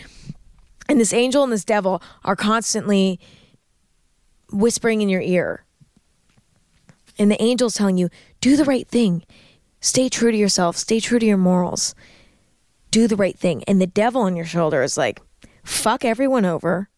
And 0.88 0.98
this 0.98 1.12
angel 1.12 1.44
and 1.44 1.52
this 1.52 1.64
devil 1.64 2.02
are 2.24 2.34
constantly 2.34 3.20
whispering 4.52 5.02
in 5.02 5.08
your 5.08 5.20
ear. 5.20 5.64
And 7.18 7.30
the 7.30 7.40
angel's 7.40 7.74
telling 7.74 7.98
you, 7.98 8.08
do 8.40 8.56
the 8.56 8.64
right 8.64 8.86
thing. 8.86 9.24
Stay 9.80 10.08
true 10.08 10.30
to 10.30 10.36
yourself. 10.36 10.76
Stay 10.76 11.00
true 11.00 11.18
to 11.18 11.26
your 11.26 11.36
morals. 11.36 11.94
Do 12.90 13.06
the 13.06 13.16
right 13.16 13.38
thing. 13.38 13.64
And 13.64 13.80
the 13.80 13.86
devil 13.86 14.22
on 14.22 14.36
your 14.36 14.46
shoulder 14.46 14.82
is 14.82 14.96
like, 14.96 15.20
fuck 15.64 16.04
everyone 16.04 16.44
over. 16.44 16.88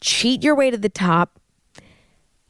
Cheat 0.00 0.42
your 0.42 0.54
way 0.54 0.70
to 0.70 0.78
the 0.78 0.88
top. 0.88 1.40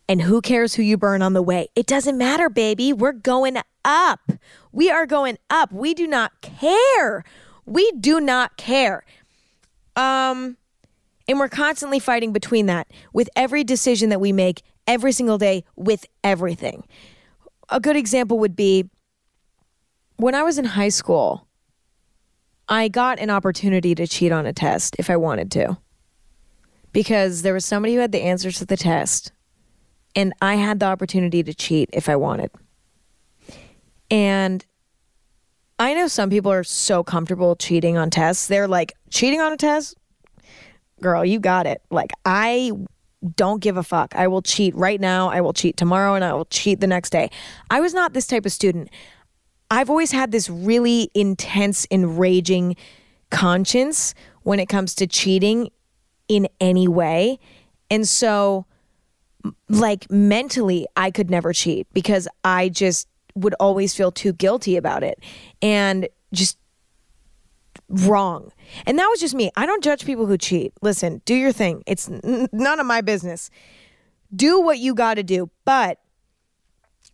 And 0.09 0.23
who 0.23 0.41
cares 0.41 0.75
who 0.75 0.83
you 0.83 0.97
burn 0.97 1.21
on 1.23 1.33
the 1.33 1.43
way? 1.43 1.69
It 1.75 1.87
doesn't 1.87 2.17
matter, 2.17 2.49
baby. 2.49 2.93
We're 2.93 3.13
going 3.13 3.57
up. 3.85 4.31
We 4.71 4.91
are 4.91 5.07
going 5.07 5.39
up. 5.51 5.73
We 5.73 5.95
do 5.95 6.07
not 6.07 6.41
care. 6.41 7.25
We 7.65 7.91
do 7.93 8.21
not 8.21 8.57
care. 8.57 9.05
Um, 9.97 10.57
and 11.29 11.39
we're 11.39 11.49
constantly 11.49 11.99
fighting 11.99 12.33
between 12.33 12.67
that 12.67 12.89
with 13.13 13.29
every 13.37 13.65
decision 13.65 14.11
that 14.11 14.21
we 14.21 14.33
make 14.33 14.63
every 14.87 15.13
single 15.13 15.39
day 15.39 15.65
with 15.75 16.07
everything. 16.23 16.85
A 17.69 17.81
good 17.81 17.97
example 17.97 18.39
would 18.39 18.55
be 18.55 18.89
when 20.17 20.35
I 20.35 20.43
was 20.43 20.59
in 20.59 20.65
high 20.65 20.89
school, 20.89 21.47
I 22.69 22.89
got 22.89 23.19
an 23.19 23.31
opportunity 23.31 23.95
to 23.95 24.07
cheat 24.07 24.33
on 24.33 24.47
a 24.47 24.53
test 24.53 24.97
if 24.99 25.11
I 25.11 25.17
wanted 25.17 25.51
to. 25.53 25.79
Because 26.93 27.43
there 27.43 27.53
was 27.53 27.65
somebody 27.65 27.95
who 27.95 28.01
had 28.01 28.13
the 28.13 28.23
answers 28.23 28.59
to 28.59 28.65
the 28.65 28.77
test, 28.77 29.31
and 30.15 30.33
I 30.41 30.55
had 30.55 30.81
the 30.81 30.87
opportunity 30.87 31.43
to 31.43 31.53
cheat 31.53 31.91
if 31.93 32.09
I 32.09 32.17
wanted. 32.17 32.51
And 34.11 34.65
I 35.79 35.93
know 35.93 36.09
some 36.09 36.31
people 36.31 36.51
are 36.51 36.65
so 36.65 37.05
comfortable 37.05 37.55
cheating 37.55 37.99
on 37.99 38.09
tests. 38.09 38.47
They're 38.47 38.69
like, 38.69 38.95
cheating 39.11 39.41
on 39.41 39.53
a 39.53 39.59
test? 39.59 39.97
Girl, 41.01 41.25
you 41.25 41.39
got 41.39 41.67
it. 41.67 41.83
Like, 41.91 42.13
I 42.25 42.73
don't 43.35 43.61
give 43.61 43.77
a 43.77 43.83
fuck. 43.83 44.15
I 44.15 44.29
will 44.29 44.43
cheat 44.43 44.75
right 44.75 45.01
now. 45.01 45.29
I 45.29 45.41
will 45.41 45.53
cheat 45.53 45.77
tomorrow 45.77 46.15
and 46.15 46.25
I 46.25 46.33
will 46.33 46.45
cheat 46.47 46.81
the 46.81 46.87
next 46.87 47.11
day. 47.11 47.31
I 47.71 47.81
was 47.81 47.93
not 47.93 48.13
this 48.13 48.27
type 48.27 48.47
of 48.47 48.53
student. 48.53 48.91
I've 49.71 49.91
always 49.91 50.13
had 50.13 50.31
this 50.31 50.49
really 50.49 51.11
intense, 51.15 51.87
enraging 51.91 52.77
conscience 53.31 54.15
when 54.43 54.61
it 54.61 54.67
comes 54.67 54.95
to 54.97 55.07
cheating 55.07 55.71
in 56.29 56.49
any 56.61 56.87
way. 56.87 57.39
And 57.91 58.07
so, 58.07 58.67
like, 59.69 60.11
mentally, 60.11 60.87
I 60.97 61.11
could 61.11 61.31
never 61.31 61.53
cheat 61.53 61.87
because 61.93 62.29
I 62.45 62.69
just 62.69 63.09
would 63.35 63.55
always 63.61 63.95
feel 63.95 64.13
too 64.13 64.33
guilty 64.33 64.77
about 64.77 65.03
it 65.03 65.19
and 65.61 66.09
just 66.33 66.59
wrong. 67.89 68.53
And 68.85 68.99
that 68.99 69.07
was 69.09 69.21
just 69.21 69.35
me. 69.35 69.51
I 69.57 69.67
don't 69.67 69.83
judge 69.83 70.05
people 70.05 70.27
who 70.27 70.37
cheat. 70.39 70.73
Listen, 70.83 71.23
do 71.25 71.35
your 71.35 71.53
thing. 71.53 71.83
It's 71.87 72.09
n- 72.09 72.49
none 72.53 72.81
of 72.81 72.87
my 72.87 73.01
business. 73.01 73.51
Do 74.35 74.61
what 74.61 74.79
you 74.79 74.95
got 74.95 75.15
to 75.15 75.23
do. 75.23 75.51
But 75.65 76.01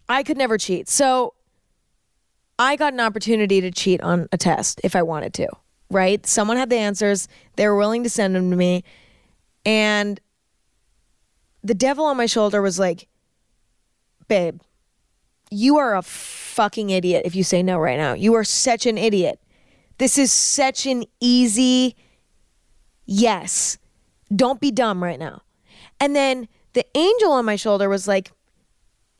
I 0.08 0.22
could 0.22 0.36
never 0.36 0.58
cheat. 0.58 0.88
So 0.88 1.34
I 2.58 2.76
got 2.76 2.92
an 2.92 3.00
opportunity 3.00 3.60
to 3.60 3.70
cheat 3.70 4.00
on 4.02 4.28
a 4.32 4.38
test 4.38 4.80
if 4.84 4.94
I 4.94 5.02
wanted 5.02 5.34
to, 5.34 5.48
right? 5.90 6.24
Someone 6.26 6.56
had 6.56 6.70
the 6.70 6.76
answers, 6.76 7.28
they 7.56 7.66
were 7.66 7.76
willing 7.76 8.02
to 8.04 8.10
send 8.10 8.34
them 8.34 8.50
to 8.50 8.56
me. 8.56 8.84
And 9.64 10.20
the 11.62 11.74
devil 11.74 12.04
on 12.04 12.16
my 12.16 12.26
shoulder 12.26 12.60
was 12.62 12.78
like, 12.78 13.08
babe, 14.28 14.60
you 15.50 15.76
are 15.76 15.96
a 15.96 16.02
fucking 16.02 16.90
idiot 16.90 17.22
if 17.24 17.34
you 17.34 17.44
say 17.44 17.62
no 17.62 17.78
right 17.78 17.98
now. 17.98 18.14
You 18.14 18.34
are 18.34 18.44
such 18.44 18.86
an 18.86 18.96
idiot. 18.96 19.38
This 20.02 20.18
is 20.18 20.32
such 20.32 20.84
an 20.84 21.04
easy 21.20 21.94
yes. 23.06 23.78
Don't 24.34 24.60
be 24.60 24.72
dumb 24.72 25.00
right 25.00 25.16
now. 25.16 25.42
And 26.00 26.16
then 26.16 26.48
the 26.72 26.84
angel 26.96 27.30
on 27.30 27.44
my 27.44 27.54
shoulder 27.54 27.88
was 27.88 28.08
like, 28.08 28.32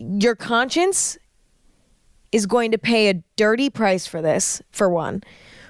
Your 0.01 0.35
conscience 0.35 1.19
is 2.33 2.47
going 2.47 2.73
to 2.73 2.79
pay 2.79 3.09
a 3.09 3.23
dirty 3.37 3.71
price 3.71 4.09
for 4.09 4.21
this, 4.21 4.61
for 4.73 4.89
one. 4.89 5.23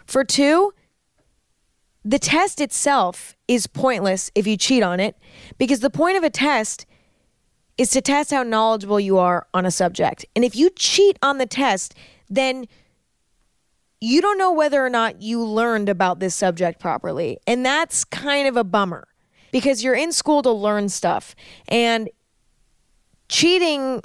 For 0.07 0.25
two, 0.25 0.73
the 2.03 2.19
test 2.19 2.59
itself 2.59 3.37
is 3.47 3.67
pointless 3.67 4.31
if 4.35 4.47
you 4.47 4.57
cheat 4.57 4.83
on 4.83 4.99
it 4.99 5.15
because 5.59 5.81
the 5.81 5.91
point 5.91 6.17
of 6.17 6.25
a 6.25 6.31
test 6.31 6.87
is 7.77 7.91
to 7.91 8.01
test 8.01 8.31
how 8.31 8.45
knowledgeable 8.45 8.99
you 8.99 9.19
are 9.19 9.47
on 9.53 9.67
a 9.67 9.71
subject. 9.71 10.25
And 10.35 10.43
if 10.43 10.57
you 10.57 10.71
cheat 10.71 11.19
on 11.21 11.37
the 11.37 11.45
test, 11.45 11.95
then 12.31 12.67
you 14.03 14.21
don't 14.21 14.37
know 14.37 14.51
whether 14.51 14.85
or 14.85 14.91
not 14.91 15.23
you 15.23 15.45
learned 15.45 15.89
about 15.89 16.19
this 16.19 16.35
subject 16.35 16.81
properly. 16.81 17.39
And 17.47 17.65
that's 17.65 18.03
kind 18.03 18.49
of 18.49 18.57
a 18.57 18.65
bummer 18.65 19.07
because 19.53 19.85
you're 19.85 19.95
in 19.95 20.11
school 20.11 20.43
to 20.43 20.51
learn 20.51 20.89
stuff. 20.89 21.37
And 21.69 22.11
cheating 23.29 24.03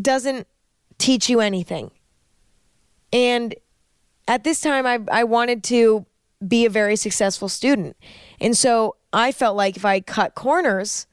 doesn't 0.00 0.46
teach 0.96 1.28
you 1.28 1.40
anything. 1.40 1.90
And 3.12 3.54
at 4.26 4.42
this 4.42 4.62
time, 4.62 4.86
I, 4.86 5.00
I 5.12 5.24
wanted 5.24 5.62
to 5.64 6.06
be 6.48 6.64
a 6.64 6.70
very 6.70 6.96
successful 6.96 7.50
student. 7.50 7.94
And 8.40 8.56
so 8.56 8.96
I 9.12 9.32
felt 9.32 9.54
like 9.54 9.76
if 9.76 9.84
I 9.84 10.00
cut 10.00 10.34
corners, 10.34 11.06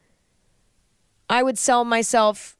I 1.29 1.43
would 1.43 1.57
sell 1.57 1.83
myself 1.83 2.55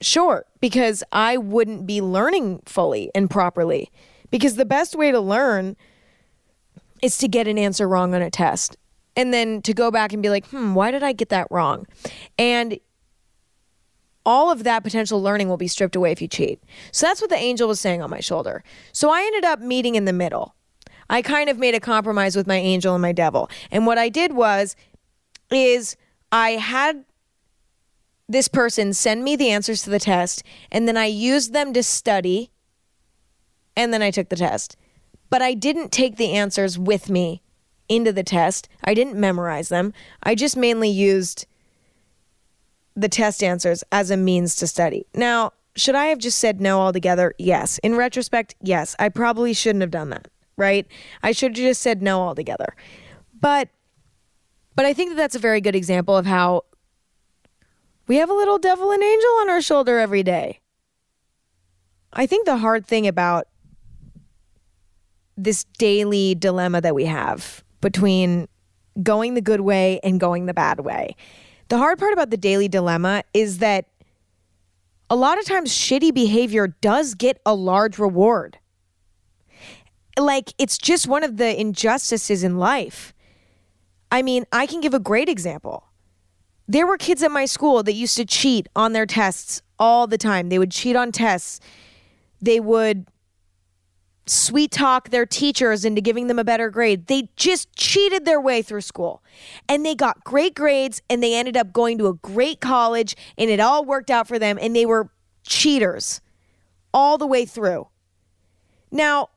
short 0.00 0.46
because 0.60 1.02
I 1.12 1.36
wouldn't 1.36 1.86
be 1.86 2.00
learning 2.00 2.62
fully 2.66 3.10
and 3.14 3.30
properly. 3.30 3.90
Because 4.30 4.56
the 4.56 4.64
best 4.64 4.94
way 4.94 5.10
to 5.10 5.20
learn 5.20 5.76
is 7.02 7.18
to 7.18 7.28
get 7.28 7.48
an 7.48 7.58
answer 7.58 7.88
wrong 7.88 8.14
on 8.14 8.22
a 8.22 8.30
test 8.30 8.76
and 9.16 9.34
then 9.34 9.62
to 9.62 9.74
go 9.74 9.90
back 9.90 10.12
and 10.12 10.22
be 10.22 10.30
like, 10.30 10.46
hmm, 10.46 10.74
why 10.74 10.90
did 10.90 11.02
I 11.02 11.12
get 11.12 11.30
that 11.30 11.48
wrong? 11.50 11.86
And 12.38 12.78
all 14.24 14.50
of 14.50 14.64
that 14.64 14.84
potential 14.84 15.20
learning 15.20 15.48
will 15.48 15.56
be 15.56 15.66
stripped 15.66 15.96
away 15.96 16.12
if 16.12 16.20
you 16.20 16.28
cheat. 16.28 16.62
So 16.92 17.06
that's 17.06 17.20
what 17.20 17.30
the 17.30 17.36
angel 17.36 17.68
was 17.68 17.80
saying 17.80 18.02
on 18.02 18.10
my 18.10 18.20
shoulder. 18.20 18.62
So 18.92 19.10
I 19.10 19.22
ended 19.22 19.44
up 19.44 19.60
meeting 19.60 19.94
in 19.94 20.04
the 20.04 20.12
middle. 20.12 20.54
I 21.08 21.22
kind 21.22 21.48
of 21.48 21.58
made 21.58 21.74
a 21.74 21.80
compromise 21.80 22.36
with 22.36 22.46
my 22.46 22.56
angel 22.56 22.94
and 22.94 23.02
my 23.02 23.12
devil. 23.12 23.50
And 23.70 23.86
what 23.86 23.98
I 23.98 24.08
did 24.08 24.32
was 24.32 24.76
is 25.50 25.96
I 26.30 26.50
had 26.50 27.04
this 28.30 28.46
person 28.46 28.92
send 28.92 29.24
me 29.24 29.34
the 29.34 29.50
answers 29.50 29.82
to 29.82 29.90
the 29.90 29.98
test, 29.98 30.44
and 30.70 30.86
then 30.86 30.96
I 30.96 31.06
used 31.06 31.52
them 31.52 31.72
to 31.72 31.82
study, 31.82 32.52
and 33.76 33.92
then 33.92 34.02
I 34.02 34.12
took 34.12 34.28
the 34.28 34.36
test. 34.36 34.76
But 35.30 35.42
I 35.42 35.54
didn't 35.54 35.90
take 35.90 36.16
the 36.16 36.32
answers 36.32 36.78
with 36.78 37.10
me 37.10 37.42
into 37.88 38.12
the 38.12 38.22
test. 38.22 38.68
I 38.84 38.94
didn't 38.94 39.18
memorize 39.18 39.68
them. 39.68 39.92
I 40.22 40.36
just 40.36 40.56
mainly 40.56 40.88
used 40.88 41.46
the 42.94 43.08
test 43.08 43.42
answers 43.42 43.82
as 43.90 44.12
a 44.12 44.16
means 44.16 44.54
to 44.56 44.68
study. 44.68 45.06
Now, 45.12 45.52
should 45.74 45.96
I 45.96 46.06
have 46.06 46.18
just 46.18 46.38
said 46.38 46.60
no 46.60 46.80
altogether? 46.80 47.34
Yes. 47.36 47.78
In 47.78 47.96
retrospect, 47.96 48.54
yes. 48.62 48.94
I 49.00 49.08
probably 49.08 49.54
shouldn't 49.54 49.82
have 49.82 49.90
done 49.90 50.10
that, 50.10 50.28
right? 50.56 50.86
I 51.24 51.32
should 51.32 51.56
have 51.56 51.64
just 51.64 51.82
said 51.82 52.00
no 52.00 52.20
altogether. 52.20 52.76
But 53.40 53.70
but 54.76 54.86
I 54.86 54.92
think 54.92 55.10
that 55.10 55.16
that's 55.16 55.34
a 55.34 55.40
very 55.40 55.60
good 55.60 55.74
example 55.74 56.16
of 56.16 56.26
how 56.26 56.62
we 58.10 58.16
have 58.16 58.28
a 58.28 58.34
little 58.34 58.58
devil 58.58 58.90
and 58.90 59.00
angel 59.00 59.30
on 59.42 59.50
our 59.50 59.62
shoulder 59.62 60.00
every 60.00 60.24
day. 60.24 60.58
I 62.12 62.26
think 62.26 62.44
the 62.44 62.56
hard 62.56 62.84
thing 62.84 63.06
about 63.06 63.46
this 65.36 65.62
daily 65.78 66.34
dilemma 66.34 66.80
that 66.80 66.92
we 66.92 67.04
have 67.04 67.62
between 67.80 68.48
going 69.00 69.34
the 69.34 69.40
good 69.40 69.60
way 69.60 70.00
and 70.02 70.18
going 70.18 70.46
the 70.46 70.54
bad 70.54 70.80
way. 70.80 71.14
The 71.68 71.78
hard 71.78 72.00
part 72.00 72.12
about 72.12 72.30
the 72.30 72.36
daily 72.36 72.66
dilemma 72.66 73.22
is 73.32 73.58
that 73.58 73.86
a 75.08 75.14
lot 75.14 75.38
of 75.38 75.44
times 75.44 75.70
shitty 75.70 76.12
behavior 76.12 76.66
does 76.66 77.14
get 77.14 77.40
a 77.46 77.54
large 77.54 77.96
reward. 78.00 78.58
Like 80.18 80.52
it's 80.58 80.78
just 80.78 81.06
one 81.06 81.22
of 81.22 81.36
the 81.36 81.60
injustices 81.60 82.42
in 82.42 82.58
life. 82.58 83.14
I 84.10 84.22
mean, 84.22 84.46
I 84.50 84.66
can 84.66 84.80
give 84.80 84.94
a 84.94 84.98
great 84.98 85.28
example. 85.28 85.89
There 86.70 86.86
were 86.86 86.98
kids 86.98 87.20
at 87.24 87.32
my 87.32 87.46
school 87.46 87.82
that 87.82 87.94
used 87.94 88.16
to 88.16 88.24
cheat 88.24 88.68
on 88.76 88.92
their 88.92 89.04
tests 89.04 89.60
all 89.76 90.06
the 90.06 90.16
time. 90.16 90.50
They 90.50 90.58
would 90.60 90.70
cheat 90.70 90.94
on 90.94 91.10
tests. 91.10 91.58
They 92.40 92.60
would 92.60 93.08
sweet 94.26 94.70
talk 94.70 95.08
their 95.08 95.26
teachers 95.26 95.84
into 95.84 96.00
giving 96.00 96.28
them 96.28 96.38
a 96.38 96.44
better 96.44 96.70
grade. 96.70 97.08
They 97.08 97.28
just 97.34 97.74
cheated 97.74 98.24
their 98.24 98.40
way 98.40 98.62
through 98.62 98.82
school. 98.82 99.20
And 99.68 99.84
they 99.84 99.96
got 99.96 100.22
great 100.22 100.54
grades 100.54 101.02
and 101.10 101.20
they 101.20 101.34
ended 101.34 101.56
up 101.56 101.72
going 101.72 101.98
to 101.98 102.06
a 102.06 102.14
great 102.14 102.60
college 102.60 103.16
and 103.36 103.50
it 103.50 103.58
all 103.58 103.84
worked 103.84 104.08
out 104.08 104.28
for 104.28 104.38
them 104.38 104.56
and 104.62 104.76
they 104.76 104.86
were 104.86 105.10
cheaters 105.42 106.20
all 106.94 107.18
the 107.18 107.26
way 107.26 107.46
through. 107.46 107.88
Now, 108.92 109.30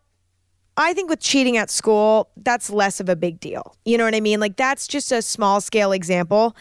I 0.78 0.93
think 0.93 1.10
with 1.10 1.19
cheating 1.19 1.58
at 1.58 1.72
school, 1.72 2.30
that's 2.38 2.69
less 2.69 3.00
of 3.00 3.10
a 3.10 3.15
big 3.15 3.39
deal. 3.39 3.76
You 3.86 3.98
know 3.98 4.06
what 4.06 4.13
I 4.13 4.22
mean? 4.22 4.39
Like 4.39 4.56
that's 4.56 4.88
just 4.88 5.12
a 5.12 5.24
small 5.24 5.62
scale 5.62 5.93
example 5.93 6.56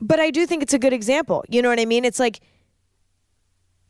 but 0.00 0.20
I 0.20 0.30
do 0.30 0.46
think 0.46 0.62
it's 0.62 0.74
a 0.74 0.78
good 0.78 0.92
example. 0.92 1.44
You 1.48 1.62
know 1.62 1.68
what 1.68 1.80
I 1.80 1.84
mean? 1.86 2.04
It's 2.04 2.20
like 2.20 2.40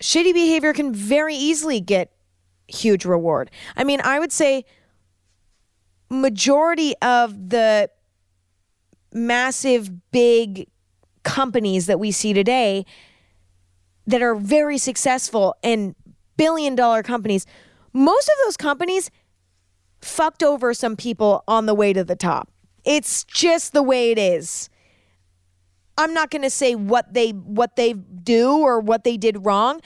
shitty 0.01 0.33
behavior 0.33 0.73
can 0.73 0.93
very 0.93 1.35
easily 1.35 1.81
get 1.81 2.13
huge 2.69 3.05
reward. 3.05 3.51
I 3.77 3.85
mean, 3.85 4.01
I 4.03 4.19
would 4.19 4.33
say 4.33 4.65
majority 6.11 6.95
of 7.03 7.51
the 7.51 7.91
massive 9.13 10.11
big 10.11 10.69
companies 11.23 11.87
that 11.87 11.99
we 11.99 12.11
see 12.11 12.33
today 12.33 12.85
that 14.07 14.23
are 14.23 14.35
very 14.35 14.79
successful 14.79 15.57
and 15.63 15.95
billion 16.37 16.75
dollar 16.75 17.03
companies, 17.03 17.47
most 17.93 18.29
of 18.29 18.35
those 18.45 18.57
companies 18.57 19.11
fucked 20.01 20.43
over 20.43 20.73
some 20.75 20.97
people 20.97 21.43
on 21.49 21.67
the 21.67 21.75
way 21.75 21.93
to 21.93 22.05
the 22.05 22.15
top. 22.15 22.49
It's 22.85 23.25
just 23.25 23.73
the 23.73 23.83
way 23.83 24.13
it 24.13 24.19
is. 24.19 24.69
I'm 25.99 26.13
not 26.13 26.31
going 26.31 26.43
to 26.43 26.51
say 26.51 26.75
what 26.75 27.15
they 27.15 27.31
what 27.31 27.77
they 27.77 27.95
do 27.95 28.59
or 28.59 28.81
what 28.81 29.05
they 29.05 29.17
did 29.17 29.45
wrong, 29.45 29.81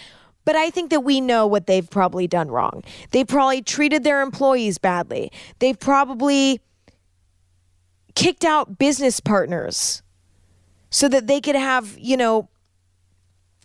but 0.44 0.56
I 0.56 0.70
think 0.70 0.90
that 0.90 1.00
we 1.00 1.20
know 1.20 1.46
what 1.46 1.66
they've 1.66 1.88
probably 1.88 2.26
done 2.26 2.50
wrong. 2.50 2.82
They 3.10 3.24
probably 3.24 3.62
treated 3.62 4.02
their 4.02 4.22
employees 4.22 4.78
badly. 4.78 5.30
They've 5.58 5.78
probably 5.78 6.60
kicked 8.14 8.44
out 8.44 8.78
business 8.78 9.20
partners 9.20 10.02
so 10.90 11.08
that 11.08 11.28
they 11.28 11.40
could 11.40 11.54
have, 11.54 11.96
you 11.98 12.16
know, 12.16 12.48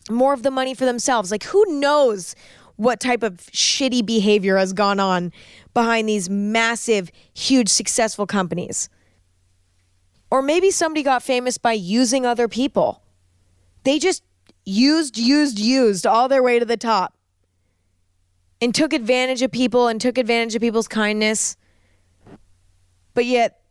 more 0.10 0.34
of 0.34 0.44
the 0.44 0.52
money 0.52 0.76
for 0.76 0.86
themselves. 0.86 1.32
Like 1.32 1.44
who 1.44 1.66
knows 1.80 2.36
what 2.76 3.00
type 3.00 3.24
of 3.24 3.38
shitty 3.38 4.06
behavior 4.06 4.58
has 4.58 4.74
gone 4.74 5.00
on 5.00 5.32
behind 5.74 6.08
these 6.08 6.30
massive, 6.30 7.12
huge, 7.34 7.70
successful 7.70 8.28
companies. 8.28 8.90
Or 10.30 10.42
maybe 10.42 10.72
somebody 10.72 11.04
got 11.04 11.24
famous 11.24 11.58
by 11.58 11.74
using 11.74 12.26
other 12.26 12.48
people. 12.48 13.02
They 13.84 14.00
just 14.00 14.24
used, 14.66 15.18
used, 15.18 15.60
used 15.60 16.08
all 16.08 16.28
their 16.28 16.44
way 16.44 16.60
to 16.60 16.66
the 16.66 16.78
top 16.78 17.16
and 18.62 18.74
took 18.74 18.94
advantage 18.94 19.42
of 19.42 19.52
people 19.52 19.88
and 19.88 20.02
took 20.02 20.18
advantage 20.18 20.56
of 20.56 20.62
people's 20.62 20.88
kindness. 20.88 21.56
But 23.14 23.26
yet, 23.26 23.62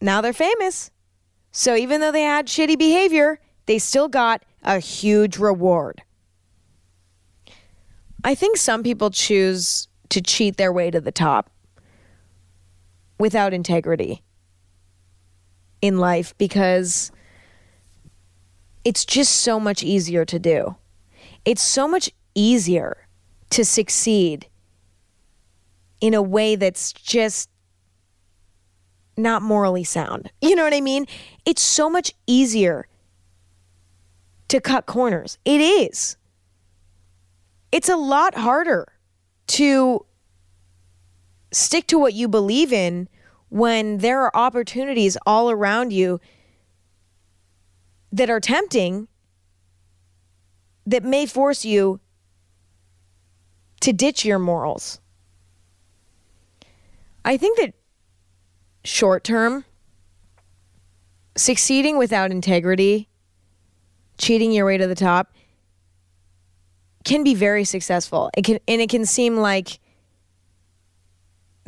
now 0.00 0.20
they're 0.20 0.32
famous. 0.32 0.90
So 1.50 1.74
even 1.74 2.00
though 2.00 2.12
they 2.12 2.22
had 2.22 2.46
shitty 2.46 2.78
behavior, 2.78 3.40
they 3.66 3.78
still 3.78 4.08
got 4.08 4.44
a 4.62 4.78
huge 4.78 5.38
reward. 5.38 6.02
I 8.24 8.34
think 8.34 8.56
some 8.56 8.82
people 8.82 9.10
choose 9.10 9.88
to 10.10 10.20
cheat 10.20 10.56
their 10.56 10.72
way 10.72 10.90
to 10.90 11.00
the 11.00 11.12
top 11.12 11.50
without 13.18 13.52
integrity 13.52 14.22
in 15.80 15.98
life 15.98 16.36
because 16.38 17.10
it's 18.84 19.04
just 19.04 19.36
so 19.36 19.60
much 19.60 19.82
easier 19.82 20.24
to 20.24 20.38
do. 20.38 20.76
It's 21.44 21.62
so 21.62 21.86
much 21.86 22.10
easier 22.34 23.08
to 23.50 23.64
succeed 23.64 24.46
in 26.00 26.14
a 26.14 26.22
way 26.22 26.56
that's 26.56 26.92
just 26.92 27.50
not 29.16 29.42
morally 29.42 29.84
sound. 29.84 30.30
You 30.40 30.54
know 30.54 30.64
what 30.64 30.74
I 30.74 30.80
mean? 30.80 31.06
It's 31.44 31.62
so 31.62 31.90
much 31.90 32.14
easier 32.26 32.86
to 34.48 34.60
cut 34.60 34.86
corners. 34.86 35.38
It 35.44 35.60
is. 35.60 36.16
It's 37.72 37.88
a 37.88 37.96
lot 37.96 38.34
harder 38.34 38.92
to 39.48 40.06
stick 41.52 41.86
to 41.88 41.98
what 41.98 42.14
you 42.14 42.28
believe 42.28 42.72
in 42.72 43.08
when 43.48 43.98
there 43.98 44.22
are 44.22 44.36
opportunities 44.36 45.16
all 45.26 45.50
around 45.50 45.92
you 45.92 46.20
that 48.12 48.30
are 48.30 48.40
tempting 48.40 49.08
that 50.86 51.04
may 51.04 51.26
force 51.26 51.64
you 51.64 52.00
to 53.80 53.92
ditch 53.92 54.24
your 54.24 54.38
morals. 54.38 55.00
I 57.24 57.36
think 57.36 57.58
that 57.58 57.74
short 58.84 59.24
term, 59.24 59.64
succeeding 61.36 61.98
without 61.98 62.30
integrity, 62.30 63.08
cheating 64.16 64.52
your 64.52 64.66
way 64.66 64.78
to 64.78 64.86
the 64.86 64.94
top, 64.94 65.32
can 67.04 67.22
be 67.22 67.34
very 67.34 67.64
successful. 67.64 68.30
It 68.36 68.44
can 68.44 68.58
and 68.66 68.80
it 68.80 68.88
can 68.88 69.04
seem 69.04 69.36
like 69.36 69.78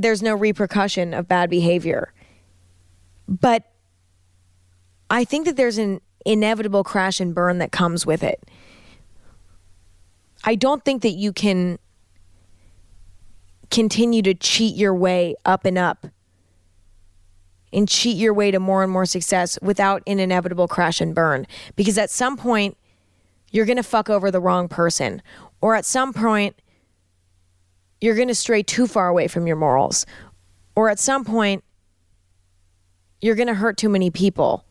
there's 0.03 0.23
no 0.23 0.35
repercussion 0.35 1.15
of 1.15 1.29
bad 1.29 1.51
behavior. 1.51 2.13
But 3.29 3.65
I 5.09 5.25
think 5.25 5.47
that 5.47 5.57
there's 5.57 5.79
an 5.79 6.01
inevitable 6.25 6.85
crash 6.85 7.21
and 7.21 7.35
burn 7.35 7.59
that 7.59 7.73
comes 7.73 8.07
with 8.07 8.23
it. 8.23 8.43
I 10.45 10.55
don't 10.55 10.85
think 10.85 11.03
that 11.03 11.11
you 11.11 11.33
can 11.33 11.79
continue 13.71 14.23
to 14.23 14.35
cheat 14.35 14.75
your 14.75 14.95
way 14.95 15.37
up 15.45 15.65
and 15.65 15.79
up 15.79 16.07
and 17.73 17.89
cheat 17.89 18.17
your 18.17 18.35
way 18.35 18.51
to 18.51 18.59
more 18.59 18.83
and 18.83 18.91
more 18.91 19.07
success 19.07 19.59
without 19.63 20.03
an 20.07 20.19
inevitable 20.19 20.67
crash 20.67 21.01
and 21.01 21.15
burn. 21.15 21.47
Because 21.77 21.99
at 21.99 22.11
some 22.11 22.37
point, 22.37 22.77
you're 23.53 23.67
going 23.67 23.77
to 23.77 23.83
fuck 23.83 24.11
over 24.11 24.31
the 24.31 24.41
wrong 24.41 24.69
person. 24.69 25.23
Or 25.61 25.75
at 25.75 25.85
some 25.85 26.13
point, 26.13 26.57
you're 28.01 28.15
going 28.15 28.29
to 28.29 28.35
stray 28.35 28.63
too 28.63 28.87
far 28.87 29.09
away 29.09 29.29
from 29.29 29.47
your 29.47 29.57
morals. 29.57 30.07
Or 30.75 30.89
at 30.89 30.99
some 30.99 31.25
point, 31.25 31.63
you're 33.21 33.35
going 33.35 33.49
to 33.49 33.55
hurt 33.55 33.77
too 33.77 33.89
many 33.89 34.11
people. 34.11 34.65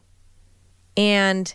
And 0.98 1.54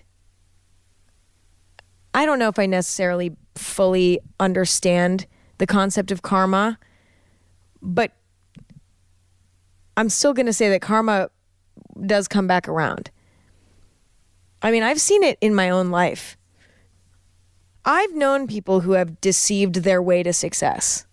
I 2.13 2.25
don't 2.27 2.39
know 2.39 2.49
if 2.49 2.59
I 2.59 2.67
necessarily 2.67 3.37
fully 3.57 4.21
understand 4.39 5.27
the 5.59 5.67
concept 5.67 6.11
of 6.11 6.23
karma, 6.23 6.79
but 7.83 8.13
I'm 9.97 10.09
still 10.09 10.33
going 10.33 10.47
to 10.47 10.53
say 10.53 10.69
that 10.71 10.81
karma 10.81 11.31
does 12.07 12.29
come 12.29 12.47
back 12.47 12.69
around. 12.69 13.11
I 14.63 14.71
mean, 14.71 14.83
I've 14.83 15.01
seen 15.01 15.23
it 15.23 15.39
in 15.41 15.55
my 15.55 15.71
own 15.71 15.91
life. 15.91 16.37
I've 17.85 18.15
known 18.15 18.47
people 18.47 18.81
who 18.81 18.93
have 18.93 19.21
deceived 19.21 19.77
their 19.77 20.01
way 20.01 20.23
to 20.23 20.33
success. 20.33 21.07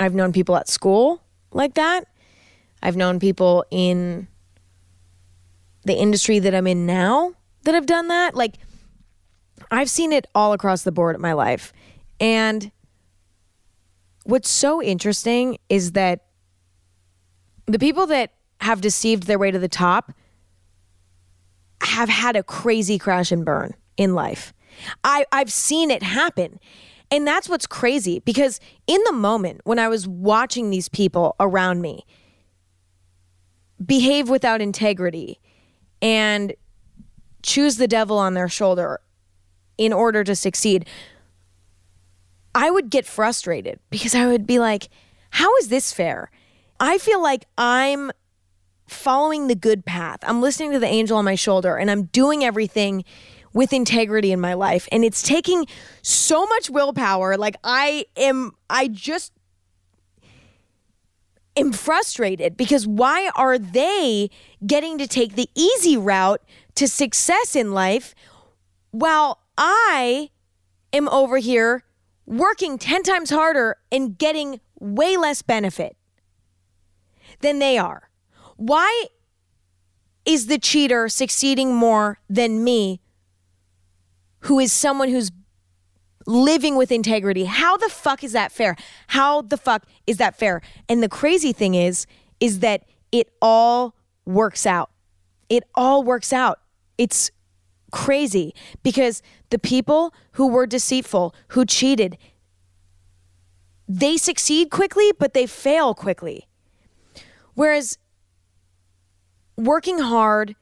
I've 0.00 0.14
known 0.14 0.32
people 0.32 0.56
at 0.56 0.68
school 0.68 1.22
like 1.52 1.74
that. 1.74 2.06
I've 2.82 2.96
known 2.96 3.20
people 3.20 3.64
in 3.70 4.26
the 5.84 5.94
industry 5.94 6.38
that 6.38 6.54
I'm 6.54 6.66
in 6.66 6.86
now 6.86 7.34
that 7.64 7.74
have 7.74 7.86
done 7.86 8.08
that. 8.08 8.34
Like, 8.34 8.56
I've 9.70 9.90
seen 9.90 10.12
it 10.12 10.26
all 10.34 10.52
across 10.52 10.82
the 10.82 10.92
board 10.92 11.14
in 11.14 11.20
my 11.20 11.34
life. 11.34 11.72
And 12.18 12.72
what's 14.24 14.48
so 14.48 14.82
interesting 14.82 15.58
is 15.68 15.92
that 15.92 16.24
the 17.66 17.78
people 17.78 18.06
that 18.06 18.32
have 18.62 18.80
deceived 18.80 19.24
their 19.24 19.38
way 19.38 19.50
to 19.50 19.58
the 19.58 19.68
top 19.68 20.12
have 21.82 22.08
had 22.08 22.36
a 22.36 22.42
crazy 22.42 22.98
crash 22.98 23.32
and 23.32 23.44
burn 23.44 23.74
in 23.96 24.14
life. 24.14 24.52
I, 25.04 25.26
I've 25.30 25.52
seen 25.52 25.90
it 25.90 26.02
happen. 26.02 26.58
And 27.10 27.26
that's 27.26 27.48
what's 27.48 27.66
crazy 27.66 28.20
because 28.20 28.60
in 28.86 29.02
the 29.04 29.12
moment 29.12 29.62
when 29.64 29.78
I 29.78 29.88
was 29.88 30.06
watching 30.06 30.70
these 30.70 30.88
people 30.88 31.34
around 31.40 31.80
me 31.80 32.04
behave 33.84 34.28
without 34.28 34.60
integrity 34.60 35.40
and 36.00 36.54
choose 37.42 37.76
the 37.76 37.88
devil 37.88 38.18
on 38.18 38.34
their 38.34 38.48
shoulder 38.48 39.00
in 39.76 39.92
order 39.92 40.22
to 40.22 40.36
succeed, 40.36 40.86
I 42.54 42.70
would 42.70 42.90
get 42.90 43.06
frustrated 43.06 43.80
because 43.90 44.14
I 44.14 44.26
would 44.26 44.46
be 44.46 44.58
like, 44.58 44.88
how 45.30 45.56
is 45.56 45.68
this 45.68 45.92
fair? 45.92 46.30
I 46.78 46.98
feel 46.98 47.22
like 47.22 47.46
I'm 47.56 48.10
following 48.86 49.46
the 49.46 49.54
good 49.54 49.84
path. 49.84 50.18
I'm 50.22 50.40
listening 50.40 50.72
to 50.72 50.78
the 50.78 50.86
angel 50.86 51.16
on 51.16 51.24
my 51.24 51.36
shoulder 51.36 51.76
and 51.76 51.90
I'm 51.90 52.04
doing 52.04 52.44
everything 52.44 53.04
with 53.52 53.72
integrity 53.72 54.32
in 54.32 54.40
my 54.40 54.54
life. 54.54 54.88
And 54.92 55.04
it's 55.04 55.22
taking 55.22 55.66
so 56.02 56.46
much 56.46 56.70
willpower. 56.70 57.36
Like 57.36 57.56
I 57.64 58.06
am, 58.16 58.52
I 58.68 58.88
just 58.88 59.32
am 61.56 61.72
frustrated 61.72 62.56
because 62.56 62.86
why 62.86 63.30
are 63.34 63.58
they 63.58 64.30
getting 64.66 64.98
to 64.98 65.06
take 65.06 65.34
the 65.34 65.48
easy 65.54 65.96
route 65.96 66.42
to 66.76 66.86
success 66.86 67.56
in 67.56 67.72
life 67.72 68.14
while 68.90 69.40
I 69.58 70.30
am 70.92 71.08
over 71.08 71.38
here 71.38 71.84
working 72.26 72.78
10 72.78 73.02
times 73.02 73.30
harder 73.30 73.76
and 73.90 74.16
getting 74.16 74.60
way 74.78 75.16
less 75.16 75.42
benefit 75.42 75.96
than 77.40 77.58
they 77.58 77.78
are? 77.78 78.10
Why 78.56 79.06
is 80.24 80.46
the 80.46 80.58
cheater 80.58 81.08
succeeding 81.08 81.74
more 81.74 82.20
than 82.28 82.62
me 82.62 82.99
who 84.40 84.58
is 84.58 84.72
someone 84.72 85.08
who's 85.08 85.30
living 86.26 86.76
with 86.76 86.92
integrity. 86.92 87.44
How 87.44 87.76
the 87.76 87.88
fuck 87.88 88.22
is 88.22 88.32
that 88.32 88.52
fair? 88.52 88.76
How 89.08 89.42
the 89.42 89.56
fuck 89.56 89.84
is 90.06 90.18
that 90.18 90.36
fair? 90.36 90.62
And 90.88 91.02
the 91.02 91.08
crazy 91.08 91.52
thing 91.52 91.74
is 91.74 92.06
is 92.40 92.60
that 92.60 92.84
it 93.12 93.30
all 93.42 93.94
works 94.24 94.66
out. 94.66 94.90
It 95.48 95.64
all 95.74 96.02
works 96.02 96.32
out. 96.32 96.60
It's 96.96 97.30
crazy 97.90 98.54
because 98.82 99.22
the 99.50 99.58
people 99.58 100.14
who 100.32 100.48
were 100.48 100.66
deceitful, 100.66 101.34
who 101.48 101.64
cheated, 101.64 102.16
they 103.88 104.16
succeed 104.16 104.70
quickly, 104.70 105.10
but 105.18 105.34
they 105.34 105.46
fail 105.46 105.94
quickly. 105.94 106.46
Whereas 107.54 107.98
working 109.56 109.98
hard 109.98 110.54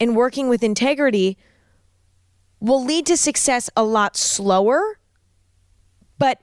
and 0.00 0.16
working 0.16 0.48
with 0.48 0.62
integrity 0.62 1.38
will 2.60 2.84
lead 2.84 3.06
to 3.06 3.16
success 3.16 3.70
a 3.76 3.82
lot 3.82 4.16
slower, 4.16 4.98
but 6.18 6.40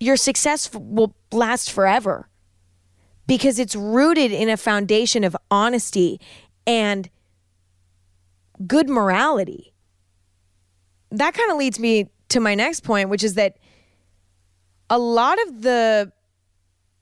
your 0.00 0.16
success 0.16 0.70
will 0.72 1.14
last 1.32 1.70
forever 1.70 2.28
because 3.26 3.58
it's 3.58 3.74
rooted 3.74 4.32
in 4.32 4.48
a 4.48 4.56
foundation 4.56 5.24
of 5.24 5.36
honesty 5.50 6.20
and 6.66 7.10
good 8.66 8.88
morality. 8.88 9.72
That 11.10 11.34
kind 11.34 11.50
of 11.50 11.56
leads 11.56 11.78
me 11.78 12.08
to 12.30 12.40
my 12.40 12.54
next 12.54 12.80
point, 12.80 13.08
which 13.08 13.24
is 13.24 13.34
that 13.34 13.56
a 14.88 14.98
lot 14.98 15.38
of 15.46 15.62
the 15.62 16.12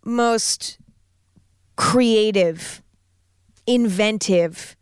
most 0.04 0.78
creative, 1.76 2.82
inventive, 3.66 4.76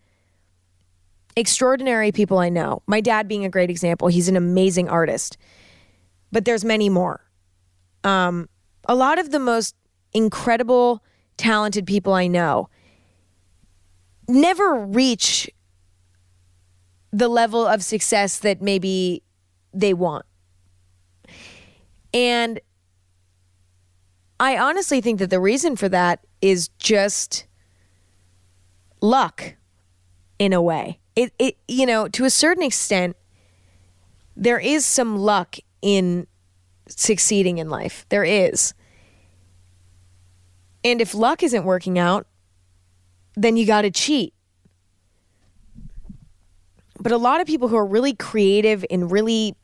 extraordinary 1.37 2.12
people 2.12 2.38
I 2.38 2.49
know, 2.49 2.83
my 2.87 3.01
dad 3.01 3.29
being 3.29 3.45
a 3.45 3.49
great 3.49 3.71
example, 3.71 4.09
he's 4.09 4.29
an 4.29 4.37
amazing 4.37 4.88
artist, 4.88 5.37
but 6.31 6.45
there's 6.45 6.64
many 6.64 6.88
more. 6.88 7.25
Um, 8.05 8.49
a 8.87 8.95
lot 8.95 9.18
of 9.18 9.31
the 9.31 9.38
most 9.38 9.75
incredible, 10.12 11.03
talented 11.37 11.87
people 11.87 12.12
I 12.12 12.27
know 12.27 12.68
never 14.29 14.75
reach 14.75 15.51
the 17.12 17.29
level 17.29 17.66
of 17.66 17.83
success 17.83 18.38
that 18.38 18.62
maybe 18.62 19.23
they 19.73 19.95
want. 19.95 20.25
And 22.14 22.61
I 24.40 24.57
honestly 24.57 25.01
think 25.01 25.18
that 25.18 25.31
the 25.31 25.40
reason 25.40 25.77
for 25.77 25.88
that 25.88 26.21
is 26.40 26.68
just 26.79 27.47
luck 29.01 29.55
in 30.38 30.53
a 30.53 30.62
way. 30.62 30.99
It 31.14 31.33
it 31.38 31.57
you 31.68 31.87
know, 31.87 32.09
to 32.09 32.25
a 32.25 32.31
certain 32.31 32.62
extent 32.62 33.16
there 34.37 34.59
is 34.59 34.87
some 34.87 35.18
luck 35.18 35.57
in 35.83 36.27
succeeding 36.88 37.59
in 37.59 37.68
life. 37.68 38.07
There 38.09 38.25
is. 38.25 38.75
And 40.85 41.01
if 41.01 41.14
luck 41.14 41.42
isn't 41.42 41.64
working 41.64 41.98
out, 41.98 42.27
then 43.35 43.57
you 43.57 43.66
got 43.66 43.83
to 43.83 43.90
cheat. 43.90 44.35
But 46.98 47.12
a 47.12 47.16
lot 47.16 47.40
of 47.40 47.46
people 47.46 47.68
who 47.68 47.77
are 47.77 47.87
really 47.87 48.14
creative 48.14 48.85
and 48.90 49.11
really 49.11 49.57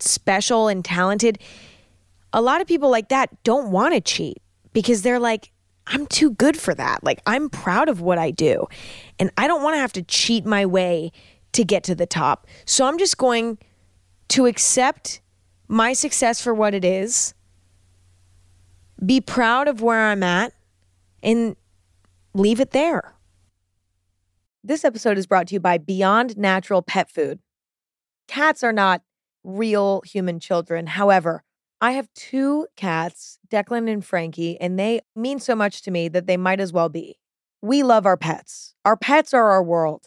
special 0.00 0.68
and 0.68 0.84
talented, 0.84 1.38
a 2.32 2.40
lot 2.40 2.60
of 2.60 2.66
people 2.66 2.90
like 2.90 3.08
that 3.08 3.42
don't 3.44 3.70
want 3.70 3.94
to 3.94 4.00
cheat 4.00 4.42
because 4.72 5.02
they're 5.02 5.20
like, 5.20 5.52
I'm 5.86 6.06
too 6.06 6.30
good 6.30 6.56
for 6.56 6.74
that. 6.74 7.04
Like, 7.04 7.22
I'm 7.26 7.48
proud 7.48 7.88
of 7.88 8.00
what 8.00 8.18
I 8.18 8.30
do. 8.30 8.66
And 9.18 9.30
I 9.36 9.46
don't 9.46 9.62
want 9.62 9.74
to 9.74 9.80
have 9.80 9.92
to 9.94 10.02
cheat 10.02 10.44
my 10.44 10.66
way 10.66 11.12
to 11.52 11.64
get 11.64 11.84
to 11.84 11.94
the 11.94 12.06
top. 12.06 12.46
So 12.64 12.86
I'm 12.86 12.98
just 12.98 13.18
going 13.18 13.58
to 14.28 14.46
accept 14.46 15.20
my 15.68 15.92
success 15.92 16.40
for 16.40 16.54
what 16.54 16.74
it 16.74 16.84
is, 16.84 17.34
be 19.04 19.20
proud 19.20 19.68
of 19.68 19.82
where 19.82 20.06
I'm 20.06 20.22
at, 20.22 20.52
and 21.22 21.56
leave 22.34 22.60
it 22.60 22.70
there. 22.70 23.14
This 24.62 24.84
episode 24.84 25.18
is 25.18 25.26
brought 25.26 25.48
to 25.48 25.54
you 25.54 25.60
by 25.60 25.78
Beyond 25.78 26.36
Natural 26.36 26.82
Pet 26.82 27.10
Food. 27.10 27.40
Cats 28.26 28.64
are 28.64 28.72
not 28.72 29.02
real 29.44 30.02
human 30.04 30.40
children. 30.40 30.88
However, 30.88 31.44
I 31.80 31.92
have 31.92 32.12
two 32.14 32.66
cats, 32.76 33.38
Declan 33.48 33.90
and 33.90 34.04
Frankie, 34.04 34.58
and 34.60 34.78
they 34.78 35.00
mean 35.14 35.38
so 35.38 35.54
much 35.54 35.82
to 35.82 35.90
me 35.90 36.08
that 36.08 36.26
they 36.26 36.36
might 36.36 36.60
as 36.60 36.72
well 36.72 36.88
be. 36.88 37.18
We 37.60 37.82
love 37.82 38.06
our 38.06 38.16
pets. 38.16 38.74
Our 38.84 38.96
pets 38.96 39.34
are 39.34 39.50
our 39.50 39.62
world. 39.62 40.06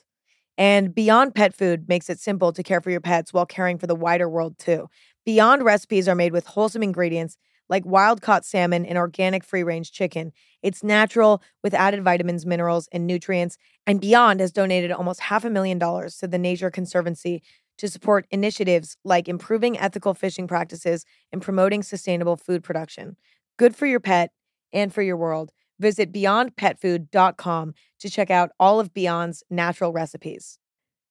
And 0.57 0.93
Beyond 0.93 1.35
Pet 1.35 1.55
Food 1.55 1.87
makes 1.87 2.09
it 2.09 2.19
simple 2.19 2.51
to 2.53 2.63
care 2.63 2.81
for 2.81 2.89
your 2.91 3.01
pets 3.01 3.33
while 3.33 3.45
caring 3.45 3.77
for 3.77 3.87
the 3.87 3.95
wider 3.95 4.29
world 4.29 4.57
too. 4.57 4.89
Beyond 5.25 5.63
recipes 5.63 6.07
are 6.07 6.15
made 6.15 6.33
with 6.33 6.47
wholesome 6.47 6.83
ingredients 6.83 7.37
like 7.69 7.85
wild 7.85 8.21
caught 8.21 8.43
salmon 8.45 8.85
and 8.85 8.97
organic 8.97 9.43
free 9.43 9.63
range 9.63 9.91
chicken. 9.91 10.31
It's 10.63 10.83
natural 10.83 11.41
with 11.63 11.73
added 11.75 12.03
vitamins, 12.03 12.45
minerals, 12.45 12.89
and 12.91 13.05
nutrients. 13.05 13.57
And 13.85 14.01
Beyond 14.01 14.39
has 14.39 14.51
donated 14.51 14.91
almost 14.91 15.19
half 15.21 15.45
a 15.45 15.49
million 15.51 15.77
dollars 15.77 16.17
to 16.17 16.27
the 16.27 16.39
Nature 16.39 16.71
Conservancy 16.71 17.43
to 17.79 17.87
support 17.87 18.27
initiatives 18.29 18.97
like 19.03 19.27
improving 19.27 19.79
ethical 19.79 20.13
fishing 20.13 20.47
practices 20.47 21.05
and 21.31 21.41
promoting 21.41 21.81
sustainable 21.81 22.35
food 22.35 22.63
production. 22.63 23.15
Good 23.57 23.75
for 23.75 23.85
your 23.85 23.99
pet 23.99 24.31
and 24.71 24.93
for 24.93 25.01
your 25.01 25.17
world. 25.17 25.51
Visit 25.79 26.11
beyondpetfood.com 26.11 27.73
to 27.99 28.09
check 28.09 28.29
out 28.29 28.51
all 28.59 28.79
of 28.79 28.93
Beyond's 28.93 29.43
natural 29.49 29.93
recipes. 29.93 30.59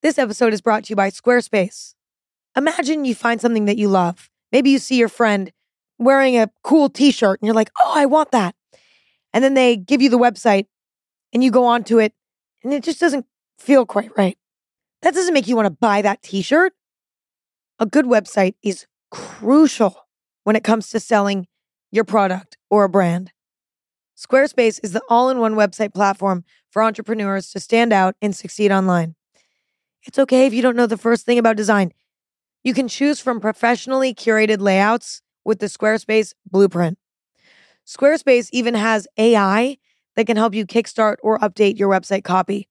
This 0.02 0.18
episode 0.18 0.52
is 0.52 0.60
brought 0.60 0.84
to 0.84 0.90
you 0.90 0.96
by 0.96 1.10
Squarespace. 1.10 1.94
Imagine 2.54 3.04
you 3.04 3.14
find 3.14 3.40
something 3.40 3.64
that 3.64 3.78
you 3.78 3.88
love. 3.88 4.30
Maybe 4.52 4.70
you 4.70 4.78
see 4.78 4.96
your 4.96 5.08
friend 5.08 5.50
wearing 5.98 6.36
a 6.36 6.50
cool 6.62 6.90
t 6.90 7.10
shirt 7.10 7.40
and 7.40 7.46
you're 7.46 7.54
like, 7.54 7.70
oh, 7.78 7.92
I 7.94 8.06
want 8.06 8.30
that. 8.32 8.54
And 9.32 9.42
then 9.42 9.54
they 9.54 9.76
give 9.76 10.02
you 10.02 10.10
the 10.10 10.18
website 10.18 10.66
and 11.32 11.42
you 11.42 11.50
go 11.50 11.64
onto 11.64 11.98
it 11.98 12.12
and 12.62 12.72
it 12.74 12.82
just 12.82 13.00
doesn't 13.00 13.26
feel 13.58 13.86
quite 13.86 14.10
right. 14.16 14.36
That 15.02 15.14
doesn't 15.14 15.34
make 15.34 15.46
you 15.46 15.56
want 15.56 15.66
to 15.66 15.70
buy 15.70 16.02
that 16.02 16.22
t 16.22 16.42
shirt. 16.42 16.72
A 17.78 17.86
good 17.86 18.06
website 18.06 18.54
is 18.62 18.86
crucial 19.10 19.96
when 20.44 20.56
it 20.56 20.64
comes 20.64 20.90
to 20.90 21.00
selling 21.00 21.46
your 21.90 22.04
product 22.04 22.56
or 22.70 22.84
a 22.84 22.88
brand. 22.88 23.32
Squarespace 24.16 24.80
is 24.82 24.92
the 24.92 25.02
all 25.08 25.30
in 25.30 25.38
one 25.38 25.54
website 25.54 25.94
platform 25.94 26.44
for 26.70 26.82
entrepreneurs 26.82 27.50
to 27.50 27.60
stand 27.60 27.92
out 27.92 28.16
and 28.20 28.34
succeed 28.34 28.72
online. 28.72 29.14
It's 30.02 30.18
okay 30.18 30.46
if 30.46 30.54
you 30.54 30.62
don't 30.62 30.76
know 30.76 30.86
the 30.86 30.96
first 30.96 31.24
thing 31.24 31.38
about 31.38 31.56
design. 31.56 31.92
You 32.64 32.74
can 32.74 32.88
choose 32.88 33.20
from 33.20 33.40
professionally 33.40 34.12
curated 34.12 34.60
layouts 34.60 35.22
with 35.44 35.60
the 35.60 35.66
Squarespace 35.66 36.34
blueprint. 36.50 36.98
Squarespace 37.86 38.48
even 38.52 38.74
has 38.74 39.06
AI 39.16 39.78
that 40.16 40.26
can 40.26 40.36
help 40.36 40.54
you 40.54 40.66
kickstart 40.66 41.16
or 41.22 41.38
update 41.38 41.78
your 41.78 41.88
website 41.88 42.24
copy. 42.24 42.68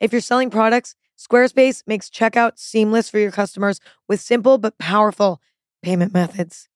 If 0.00 0.12
you're 0.12 0.20
selling 0.20 0.50
products, 0.50 0.94
Squarespace 1.24 1.82
makes 1.86 2.10
checkout 2.10 2.58
seamless 2.58 3.08
for 3.08 3.18
your 3.18 3.30
customers 3.30 3.80
with 4.08 4.20
simple 4.20 4.58
but 4.58 4.76
powerful 4.78 5.40
payment 5.82 6.12
methods. 6.12 6.68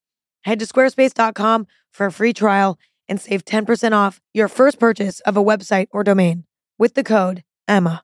Head 0.44 0.58
to 0.60 0.66
squarespace.com 0.66 1.66
for 1.90 2.06
a 2.06 2.12
free 2.12 2.32
trial 2.32 2.78
and 3.08 3.20
save 3.20 3.44
10% 3.44 3.92
off 3.92 4.20
your 4.32 4.48
first 4.48 4.78
purchase 4.78 5.20
of 5.20 5.36
a 5.36 5.44
website 5.44 5.88
or 5.90 6.02
domain 6.02 6.44
with 6.78 6.94
the 6.94 7.04
code 7.04 7.44
EMMA. 7.68 8.02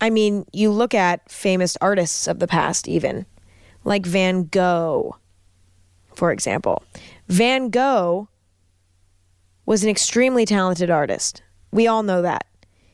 I 0.00 0.10
mean, 0.10 0.44
you 0.52 0.70
look 0.70 0.94
at 0.94 1.28
famous 1.28 1.76
artists 1.80 2.28
of 2.28 2.38
the 2.38 2.46
past, 2.46 2.86
even 2.86 3.26
like 3.82 4.06
Van 4.06 4.44
Gogh, 4.44 5.16
for 6.14 6.30
example. 6.30 6.84
Van 7.26 7.70
Gogh 7.70 8.28
was 9.66 9.82
an 9.82 9.90
extremely 9.90 10.44
talented 10.44 10.88
artist. 10.88 11.42
We 11.72 11.88
all 11.88 12.04
know 12.04 12.22
that. 12.22 12.46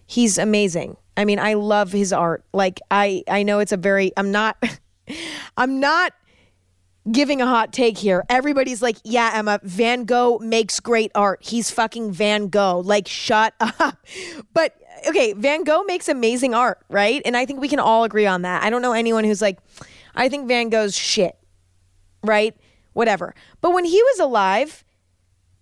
He's 0.07 0.39
amazing. 0.39 0.97
I 1.17 1.25
mean, 1.25 1.39
I 1.39 1.55
love 1.55 1.93
his 1.93 2.13
art. 2.13 2.45
Like 2.53 2.81
I 2.91 3.23
I 3.29 3.43
know 3.43 3.59
it's 3.61 3.73
a 3.73 3.77
very 3.77 4.13
I'm 4.17 4.31
not 4.31 4.57
I'm 5.57 5.81
not 5.81 6.13
giving 7.11 7.41
a 7.41 7.47
hot 7.47 7.73
take 7.73 7.99
here. 7.99 8.25
Everybody's 8.29 8.83
like, 8.83 8.97
"Yeah, 9.05 9.31
Emma, 9.35 9.61
Van 9.63 10.05
Gogh 10.05 10.39
makes 10.39 10.81
great 10.81 11.13
art. 11.15 11.41
He's 11.43 11.71
fucking 11.71 12.13
Van 12.13 12.49
Gogh." 12.49 12.83
Like 12.85 13.07
shut 13.07 13.55
up. 13.61 13.99
But 14.53 14.75
okay, 15.09 15.33
Van 15.35 15.65
Gogh 15.65 15.85
makes 15.85 16.09
amazing 16.09 16.55
art, 16.55 16.79
right? 16.89 17.23
And 17.25 17.37
I 17.37 17.47
think 17.47 17.61
we 17.61 17.69
can 17.69 17.81
all 17.81 18.05
agree 18.05 18.27
on 18.27 18.43
that. 18.43 18.63
I 18.63 18.71
don't 18.71 18.83
know 18.83 18.93
anyone 18.93 19.25
who's 19.25 19.43
like, 19.43 19.59
"I 20.15 20.29
think 20.29 20.49
Van 20.49 20.69
Gogh's 20.69 20.97
shit." 20.97 21.37
Right? 22.23 22.57
Whatever. 22.95 23.35
But 23.61 23.73
when 23.73 23.85
he 23.85 24.03
was 24.03 24.19
alive, 24.19 24.83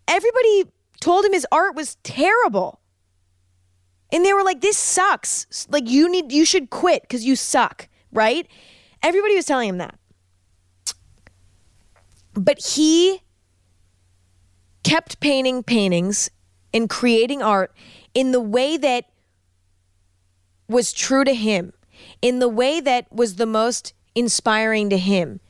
everybody 0.07 0.65
told 1.01 1.25
him 1.25 1.33
his 1.33 1.47
art 1.51 1.75
was 1.75 1.97
terrible. 2.05 2.79
And 4.13 4.25
they 4.25 4.35
were 4.35 4.43
like, 4.43 4.61
this 4.61 4.77
sucks. 4.77 5.67
Like, 5.71 5.89
you 5.89 6.11
need, 6.11 6.31
you 6.31 6.45
should 6.45 6.69
quit 6.69 7.03
because 7.03 7.25
you 7.25 7.35
suck, 7.35 7.89
right? 8.13 8.47
Everybody 9.03 9.35
was 9.35 9.47
telling 9.47 9.71
him 9.71 9.79
that. 9.79 9.99
But 12.35 12.59
he 12.75 13.23
kept 14.85 15.21
painting 15.21 15.63
paintings 15.63 16.31
and 16.75 16.89
creating 16.89 17.43
art 17.43 17.75
in 18.15 18.33
the 18.33 18.41
way 18.41 18.77
that 18.77 19.07
was 20.69 20.93
true 20.93 21.25
to 21.25 21.35
him, 21.35 21.73
in 22.21 22.39
the 22.39 22.49
way 22.49 22.81
that 22.81 23.11
was 23.13 23.37
the 23.37 23.47
most 23.47 23.95
inspiring 24.15 24.91
to 24.91 24.99
him. 24.99 25.41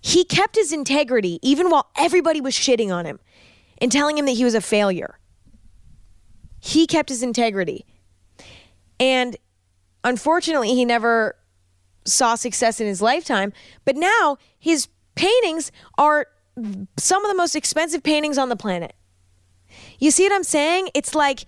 He 0.00 0.24
kept 0.24 0.56
his 0.56 0.72
integrity 0.72 1.38
even 1.42 1.70
while 1.70 1.90
everybody 1.96 2.40
was 2.40 2.54
shitting 2.54 2.94
on 2.94 3.06
him 3.06 3.18
and 3.78 3.90
telling 3.90 4.16
him 4.18 4.26
that 4.26 4.32
he 4.32 4.44
was 4.44 4.54
a 4.54 4.60
failure. 4.60 5.18
He 6.66 6.88
kept 6.88 7.10
his 7.10 7.22
integrity. 7.22 7.86
And 8.98 9.36
unfortunately, 10.02 10.74
he 10.74 10.84
never 10.84 11.36
saw 12.04 12.34
success 12.34 12.80
in 12.80 12.88
his 12.88 13.00
lifetime. 13.00 13.52
But 13.84 13.94
now 13.94 14.38
his 14.58 14.88
paintings 15.14 15.70
are 15.96 16.26
some 16.96 17.24
of 17.24 17.30
the 17.30 17.36
most 17.36 17.54
expensive 17.54 18.02
paintings 18.02 18.36
on 18.36 18.48
the 18.48 18.56
planet. 18.56 18.96
You 20.00 20.10
see 20.10 20.24
what 20.24 20.32
I'm 20.32 20.42
saying? 20.42 20.88
It's 20.92 21.14
like 21.14 21.44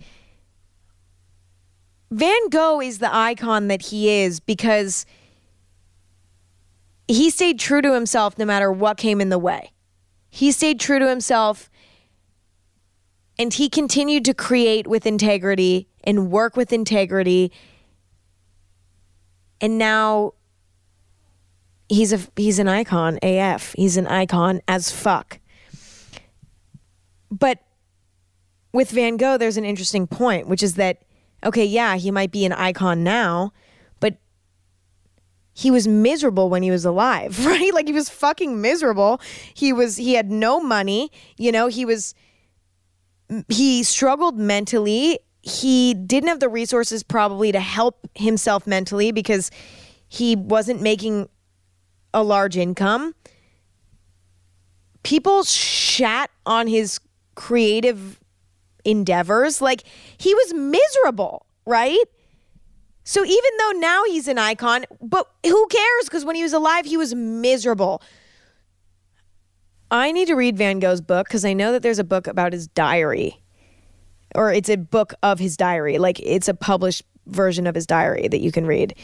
Van 2.09 2.47
Gogh 2.49 2.79
is 2.79 2.99
the 2.99 3.13
icon 3.13 3.67
that 3.67 3.87
he 3.87 4.21
is 4.21 4.39
because 4.39 5.05
he 7.09 7.29
stayed 7.29 7.59
true 7.59 7.81
to 7.81 7.93
himself 7.93 8.37
no 8.37 8.45
matter 8.45 8.71
what 8.71 8.95
came 8.95 9.19
in 9.19 9.27
the 9.27 9.37
way. 9.37 9.73
He 10.29 10.53
stayed 10.53 10.79
true 10.79 10.99
to 10.99 11.09
himself 11.09 11.68
and 13.39 13.53
he 13.53 13.69
continued 13.69 14.25
to 14.25 14.33
create 14.33 14.85
with 14.85 15.05
integrity 15.05 15.87
and 16.03 16.29
work 16.29 16.57
with 16.57 16.73
integrity. 16.73 17.53
And 19.61 19.77
now 19.77 20.33
he's 21.87 22.11
a 22.11 22.19
he's 22.35 22.59
an 22.59 22.67
icon 22.67 23.17
AF. 23.23 23.73
He's 23.77 23.95
an 23.95 24.07
icon 24.07 24.61
as 24.67 24.91
fuck. 24.91 25.39
But 27.31 27.59
with 28.73 28.91
Van 28.91 29.15
Gogh 29.15 29.37
there's 29.37 29.57
an 29.57 29.65
interesting 29.65 30.05
point, 30.05 30.47
which 30.47 30.61
is 30.61 30.75
that 30.75 31.03
okay, 31.43 31.65
yeah, 31.65 31.95
he 31.95 32.11
might 32.11 32.31
be 32.31 32.43
an 32.43 32.51
icon 32.51 33.05
now, 33.05 33.53
but 34.01 34.17
he 35.53 35.71
was 35.71 35.87
miserable 35.87 36.49
when 36.49 36.61
he 36.61 36.71
was 36.71 36.83
alive, 36.83 37.45
right? 37.45 37.73
Like 37.73 37.87
he 37.87 37.93
was 37.93 38.09
fucking 38.09 38.59
miserable. 38.59 39.21
He 39.53 39.71
was 39.71 39.95
he 39.95 40.15
had 40.15 40.29
no 40.29 40.59
money, 40.59 41.09
you 41.37 41.53
know, 41.53 41.67
he 41.67 41.85
was 41.85 42.13
he 43.47 43.83
struggled 43.83 44.37
mentally. 44.37 45.19
He 45.41 45.93
didn't 45.93 46.29
have 46.29 46.39
the 46.39 46.49
resources 46.49 47.03
probably 47.03 47.51
to 47.51 47.59
help 47.59 48.07
himself 48.15 48.67
mentally 48.67 49.11
because 49.11 49.51
he 50.07 50.35
wasn't 50.35 50.81
making 50.81 51.29
a 52.13 52.23
large 52.23 52.57
income. 52.57 53.15
People 55.03 55.43
shat 55.43 56.29
on 56.45 56.67
his 56.67 56.99
creative 57.35 58.19
endeavors. 58.83 59.61
Like 59.61 59.83
he 60.17 60.33
was 60.33 60.53
miserable, 60.53 61.45
right? 61.65 62.03
So 63.03 63.23
even 63.23 63.51
though 63.57 63.71
now 63.79 64.03
he's 64.05 64.27
an 64.27 64.37
icon, 64.37 64.85
but 65.01 65.27
who 65.43 65.67
cares? 65.67 66.05
Because 66.05 66.25
when 66.25 66.35
he 66.35 66.43
was 66.43 66.53
alive, 66.53 66.85
he 66.85 66.97
was 66.97 67.15
miserable. 67.15 68.01
I 69.91 70.11
need 70.11 70.27
to 70.27 70.35
read 70.35 70.57
Van 70.57 70.79
Gogh's 70.79 71.01
book 71.01 71.27
because 71.27 71.45
I 71.45 71.53
know 71.53 71.71
that 71.71 71.81
there's 71.81 71.99
a 71.99 72.03
book 72.03 72.27
about 72.27 72.53
his 72.53 72.67
diary, 72.67 73.41
or 74.35 74.53
it's 74.53 74.69
a 74.69 74.77
book 74.77 75.13
of 75.23 75.39
his 75.39 75.57
diary. 75.57 75.97
Like 75.97 76.19
it's 76.19 76.47
a 76.47 76.53
published 76.53 77.03
version 77.25 77.65
of 77.67 77.75
his 77.75 77.87
diary 77.87 78.27
that 78.27 78.39
you 78.39 78.51
can 78.51 78.65
read. 78.65 78.95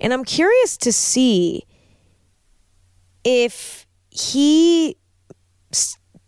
And 0.00 0.12
I'm 0.12 0.24
curious 0.24 0.76
to 0.78 0.92
see 0.92 1.64
if 3.24 3.86
he 4.10 4.96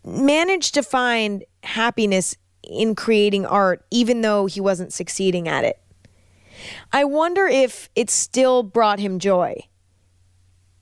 managed 0.05 0.73
to 0.73 0.83
find 0.83 1.43
happiness 1.63 2.35
in 2.63 2.95
creating 2.95 3.45
art, 3.45 3.85
even 3.91 4.21
though 4.21 4.45
he 4.45 4.61
wasn't 4.61 4.93
succeeding 4.93 5.47
at 5.47 5.65
it. 5.65 5.79
I 6.91 7.05
wonder 7.05 7.47
if 7.47 7.89
it 7.95 8.09
still 8.09 8.63
brought 8.63 8.99
him 8.99 9.19
joy. 9.19 9.63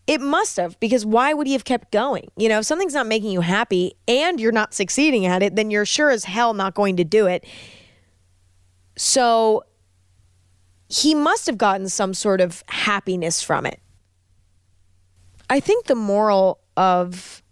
It 0.07 0.21
must 0.21 0.55
have, 0.55 0.79
because 0.79 1.05
why 1.05 1.33
would 1.33 1.47
he 1.47 1.53
have 1.53 1.65
kept 1.65 1.91
going? 1.91 2.31
You 2.37 2.47
know, 2.47 2.59
if 2.59 2.65
something's 2.65 2.93
not 2.93 3.07
making 3.07 3.31
you 3.31 3.41
happy 3.41 3.95
and 4.07 4.39
you're 4.39 4.53
not 4.53 4.73
succeeding 4.73 5.25
at 5.25 5.43
it, 5.43 5.57
then 5.57 5.69
you're 5.69 5.85
sure 5.85 6.09
as 6.09 6.23
hell 6.23 6.53
not 6.53 6.73
going 6.73 6.95
to 6.95 7.03
do 7.03 7.27
it. 7.27 7.45
So 8.95 9.65
he 10.87 11.13
must 11.13 11.45
have 11.47 11.57
gotten 11.57 11.89
some 11.89 12.13
sort 12.13 12.39
of 12.39 12.63
happiness 12.69 13.43
from 13.43 13.65
it. 13.65 13.81
I 15.49 15.59
think 15.59 15.85
the 15.85 15.95
moral 15.95 16.61
of 16.77 17.43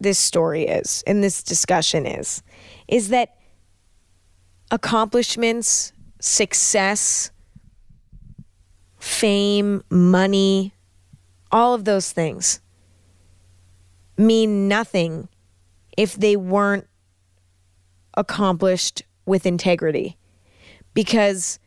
this 0.00 0.18
story 0.18 0.62
is, 0.62 1.04
and 1.06 1.22
this 1.22 1.42
discussion 1.42 2.06
is, 2.06 2.42
is 2.86 3.08
that 3.08 3.36
accomplishments, 4.70 5.92
success, 6.20 7.30
fame, 8.98 9.82
money, 9.90 10.72
all 11.50 11.74
of 11.74 11.84
those 11.84 12.12
things 12.12 12.60
mean 14.16 14.68
nothing 14.68 15.28
if 15.96 16.14
they 16.14 16.36
weren't 16.36 16.86
accomplished 18.14 19.02
with 19.26 19.46
integrity. 19.46 20.16
Because 20.94 21.58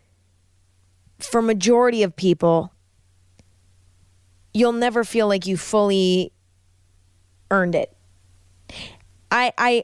for 1.20 1.42
majority 1.42 2.04
of 2.04 2.16
people, 2.16 2.74
you'll 4.54 4.74
never 4.74 5.04
feel 5.04 5.28
like 5.28 5.48
you 5.48 5.58
fully 5.58 6.34
earned 7.50 7.76
it. 7.76 7.96
I 9.32 9.54
I 9.58 9.84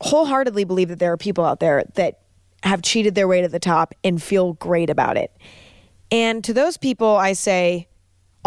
wholeheartedly 0.00 0.64
believe 0.64 0.88
that 0.88 0.98
there 0.98 1.12
are 1.12 1.16
people 1.16 1.44
out 1.44 1.60
there 1.60 1.84
that 1.94 2.20
have 2.62 2.82
cheated 2.82 3.14
their 3.14 3.28
way 3.28 3.40
to 3.40 3.48
the 3.48 3.58
top 3.58 3.94
and 4.04 4.22
feel 4.22 4.52
great 4.54 4.90
about 4.90 5.16
it. 5.16 5.36
And 6.10 6.42
to 6.44 6.52
those 6.52 6.76
people, 6.76 7.16
I 7.16 7.32
say, 7.32 7.87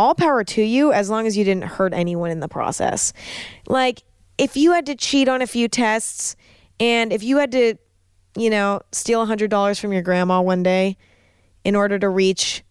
all 0.01 0.15
power 0.15 0.43
to 0.43 0.63
you 0.63 0.91
as 0.91 1.11
long 1.11 1.27
as 1.27 1.37
you 1.37 1.43
didn't 1.43 1.65
hurt 1.65 1.93
anyone 1.93 2.31
in 2.31 2.39
the 2.39 2.47
process. 2.47 3.13
Like, 3.67 4.01
if 4.39 4.57
you 4.57 4.71
had 4.71 4.87
to 4.87 4.95
cheat 4.95 5.29
on 5.29 5.43
a 5.43 5.47
few 5.47 5.67
tests 5.67 6.35
and 6.79 7.13
if 7.13 7.21
you 7.21 7.37
had 7.37 7.51
to, 7.51 7.75
you 8.35 8.49
know, 8.49 8.81
steal 8.91 9.25
$100 9.25 9.79
from 9.79 9.93
your 9.93 10.01
grandma 10.01 10.41
one 10.41 10.63
day 10.63 10.97
in 11.63 11.75
order 11.75 11.99
to 11.99 12.09
reach 12.09 12.63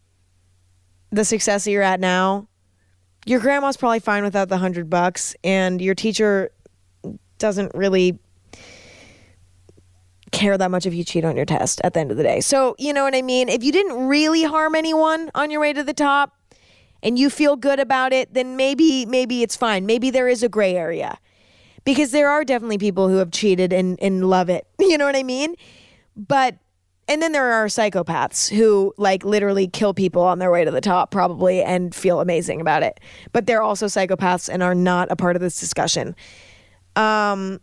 the 1.11 1.25
success 1.25 1.65
that 1.65 1.71
you're 1.71 1.83
at 1.83 2.01
now, 2.01 2.49
your 3.27 3.39
grandma's 3.39 3.77
probably 3.77 4.01
fine 4.01 4.25
without 4.25 4.49
the 4.49 4.57
100 4.57 4.91
bucks 4.91 5.37
and 5.45 5.81
your 5.81 5.95
teacher 5.95 6.51
doesn't 7.39 7.73
really 7.75 8.19
care 10.33 10.59
that 10.59 10.71
much 10.73 10.85
if 10.87 10.95
you 10.95 11.05
cheat 11.05 11.25
on 11.25 11.37
your 11.37 11.45
test 11.45 11.81
at 11.85 11.95
the 11.95 12.01
end 12.01 12.11
of 12.11 12.17
the 12.17 12.25
day. 12.25 12.41
So, 12.41 12.75
you 12.79 12.93
know 12.93 13.05
what 13.05 13.15
I 13.15 13.23
mean? 13.23 13.49
If 13.49 13.63
you 13.63 13.71
didn't 13.71 14.09
really 14.09 14.43
harm 14.43 14.75
anyone 14.75 15.31
on 15.37 15.53
your 15.53 15.61
way 15.61 15.73
to 15.73 15.85
the 15.85 15.95
top 15.95 16.40
and 17.03 17.19
you 17.19 17.31
feel 17.31 17.57
good 17.57 17.81
about 17.81 18.13
it, 18.13 18.35
then 18.35 18.57
maybe 18.57 19.07
maybe 19.07 19.43
it's 19.43 19.57
fine. 19.57 19.87
Maybe 19.87 20.11
there 20.11 20.29
is 20.29 20.43
a 20.43 20.49
gray 20.49 20.75
area. 20.75 21.19
Because 21.85 22.11
there 22.11 22.29
are 22.29 22.45
definitely 22.45 22.77
people 22.77 23.09
who 23.09 23.17
have 23.17 23.31
cheated 23.31 23.73
and 23.73 23.99
and 24.03 24.29
love 24.29 24.49
it. 24.49 24.67
You 24.79 24.99
know 24.99 25.07
what 25.07 25.17
I 25.17 25.23
mean? 25.23 25.55
But 26.17 26.59
and 27.09 27.21
then 27.23 27.33
there 27.33 27.53
are 27.53 27.67
psychopaths 27.67 28.55
who 28.55 28.95
like 28.97 29.25
literally 29.25 29.67
kill 29.67 29.95
people 29.95 30.23
on 30.23 30.39
their 30.39 30.51
way 30.51 30.65
to 30.65 30.71
the 30.71 30.81
top 30.81 31.11
probably 31.11 31.63
and 31.63 31.95
feel 31.95 32.21
amazing 32.21 32.61
about 32.61 32.83
it. 32.83 33.01
But 33.33 33.47
they're 33.47 33.63
also 33.63 33.87
psychopaths 33.87 34.49
and 34.49 34.63
are 34.63 34.75
not 34.75 35.11
a 35.11 35.17
part 35.17 35.37
of 35.37 35.43
this 35.43 35.59
discussion. 35.59 36.15
Um 36.97 37.61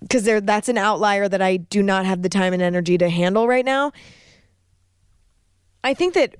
because 0.00 0.24
there 0.24 0.40
that's 0.40 0.68
an 0.68 0.78
outlier 0.78 1.28
that 1.28 1.40
I 1.40 1.56
do 1.56 1.82
not 1.82 2.04
have 2.04 2.22
the 2.22 2.28
time 2.28 2.52
and 2.52 2.60
energy 2.60 2.98
to 2.98 3.08
handle 3.08 3.46
right 3.46 3.64
now. 3.64 3.92
I 5.84 5.94
think 5.94 6.14
that 6.14 6.36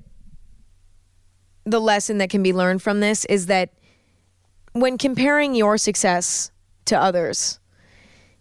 the 1.64 1.80
lesson 1.80 2.18
that 2.18 2.30
can 2.30 2.42
be 2.42 2.52
learned 2.52 2.82
from 2.82 3.00
this 3.00 3.24
is 3.26 3.46
that 3.46 3.72
when 4.72 4.98
comparing 4.98 5.54
your 5.54 5.78
success 5.78 6.50
to 6.86 7.00
others, 7.00 7.60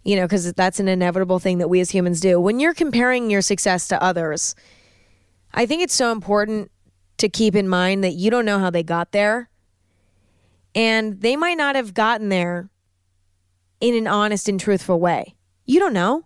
you 0.04 0.16
know, 0.16 0.24
because 0.24 0.52
that's 0.54 0.80
an 0.80 0.88
inevitable 0.88 1.40
thing 1.40 1.60
that 1.60 1.70
we 1.70 1.80
as 1.80 1.92
humans 1.92 2.20
do. 2.20 2.40
When 2.40 2.60
you're 2.60 2.74
comparing 2.74 3.30
your 3.30 3.42
success 3.42 3.88
to 3.90 4.02
others, 4.02 4.56
I 5.54 5.66
think 5.66 5.84
it's 5.84 5.94
so 5.94 6.12
important 6.12 6.72
to 7.18 7.30
keep 7.30 7.56
in 7.56 7.68
mind 7.68 8.04
that 8.04 8.14
you 8.14 8.32
don't 8.32 8.46
know 8.46 8.60
how 8.60 8.70
they 8.70 8.84
got 8.84 9.12
there. 9.12 9.50
And 10.74 11.22
they 11.22 11.36
might 11.36 11.58
not 11.58 11.76
have 11.76 11.94
gotten 11.94 12.30
there 12.30 12.70
in 13.80 13.96
an 13.96 14.08
honest 14.08 14.48
and 14.50 14.60
truthful 14.60 15.00
way. 15.00 15.36
You 15.66 15.80
don't 15.80 15.94
know. 15.94 16.26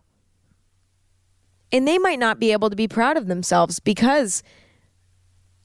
And 1.72 1.88
they 1.88 1.98
might 1.98 2.20
not 2.20 2.40
be 2.40 2.52
able 2.52 2.70
to 2.70 2.76
be 2.76 2.88
proud 2.88 3.18
of 3.18 3.28
themselves 3.28 3.80
because 3.80 4.44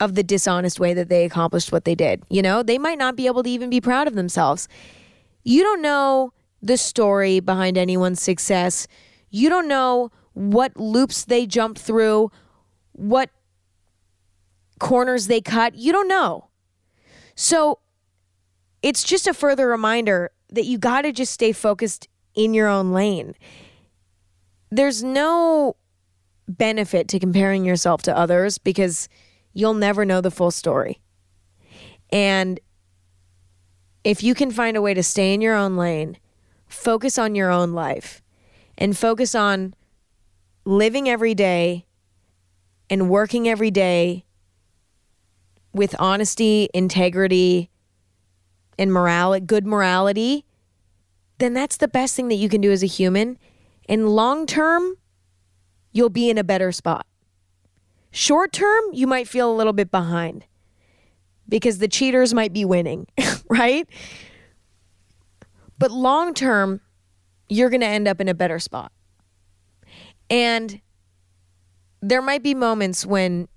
of 0.01 0.15
the 0.15 0.23
dishonest 0.23 0.81
way 0.81 0.95
that 0.95 1.09
they 1.09 1.25
accomplished 1.25 1.71
what 1.71 1.85
they 1.85 1.95
did. 1.95 2.23
You 2.31 2.43
know, 2.43 2.63
they 2.63 2.79
might 2.79 2.99
not 2.99 3.17
be 3.17 3.27
able 3.27 3.43
to 3.43 3.51
even 3.51 3.71
be 3.71 3.81
proud 3.81 4.09
of 4.09 4.15
themselves. 4.15 4.67
You 5.45 5.63
don't 5.63 5.83
know 5.83 6.33
the 6.63 6.77
story 6.77 7.41
behind 7.41 7.79
anyone's 7.79 8.21
success. 8.21 8.87
You 9.31 9.49
don't 9.49 9.69
know 9.69 10.11
what 10.33 10.77
loops 10.77 11.25
they 11.25 11.47
jumped 11.47 11.81
through, 11.81 12.31
what 12.93 13.31
corners 14.79 15.27
they 15.27 15.41
cut. 15.41 15.75
You 15.75 15.93
don't 15.93 16.09
know. 16.09 16.49
So 17.35 17.79
it's 18.83 19.03
just 19.05 19.27
a 19.27 19.35
further 19.35 19.69
reminder 19.69 20.31
that 20.51 20.65
you 20.65 20.79
got 20.79 21.03
to 21.03 21.13
just 21.13 21.33
stay 21.33 21.53
focused 21.53 22.09
in 22.35 22.55
your 22.55 22.69
own 22.69 22.93
lane. 22.93 23.35
There's 24.71 25.03
no 25.03 25.77
benefit 26.49 27.09
to 27.09 27.19
comparing 27.19 27.65
yourself 27.65 28.03
to 28.03 28.17
others 28.17 28.59
because 28.59 29.09
you'll 29.53 29.75
never 29.75 30.05
know 30.05 30.21
the 30.21 30.31
full 30.31 30.51
story. 30.51 31.01
And 32.11 32.61
if 34.05 34.23
you 34.23 34.35
can 34.35 34.51
find 34.51 34.77
a 34.77 34.83
way 34.83 34.95
to 34.95 35.03
stay 35.03 35.35
in 35.35 35.41
your 35.41 35.55
own 35.55 35.77
lane, 35.77 36.17
focus 36.67 37.19
on 37.19 37.35
your 37.35 37.51
own 37.51 37.73
life, 37.73 38.23
and 38.79 38.97
focus 38.97 39.35
on 39.35 39.75
living 40.65 41.09
every 41.09 41.35
day 41.35 41.87
and 42.89 43.09
working 43.09 43.49
every 43.49 43.71
day 43.71 44.25
with 45.73 45.95
honesty, 45.99 46.69
integrity, 46.75 47.71
and 48.79 48.93
morality, 48.93 49.45
good 49.45 49.67
morality, 49.67 50.45
then 51.39 51.55
that's 51.55 51.77
the 51.77 51.89
best 51.89 52.17
thing 52.17 52.29
that 52.29 52.37
you 52.37 52.49
can 52.49 52.61
do 52.61 52.73
as 52.73 52.83
a 52.83 52.87
human. 52.87 53.39
And 53.89 54.09
long 54.09 54.47
term, 54.47 54.97
you'll 55.93 56.09
be 56.09 56.31
in 56.31 56.39
a 56.39 56.45
better 56.45 56.73
spot. 56.73 57.07
Short 58.11 58.53
term, 58.53 58.85
you 58.93 59.07
might 59.07 59.29
feel 59.29 59.51
a 59.51 59.55
little 59.55 59.73
bit 59.73 59.91
behind 59.91 60.45
because 61.49 61.79
the 61.79 61.89
cheaters 61.89 62.35
might 62.35 62.53
be 62.53 62.65
winning, 62.65 63.07
right? 63.49 63.89
But 65.79 65.91
long 65.91 66.35
term, 66.35 66.81
you're 67.49 67.71
going 67.71 67.81
to 67.81 67.87
end 67.87 68.09
up 68.09 68.21
in 68.21 68.29
a 68.29 68.35
better 68.35 68.59
spot. 68.59 68.93
And 70.29 70.81
there 72.01 72.23
might 72.23 72.43
be 72.43 72.55
moments 72.55 73.05
when 73.05 73.49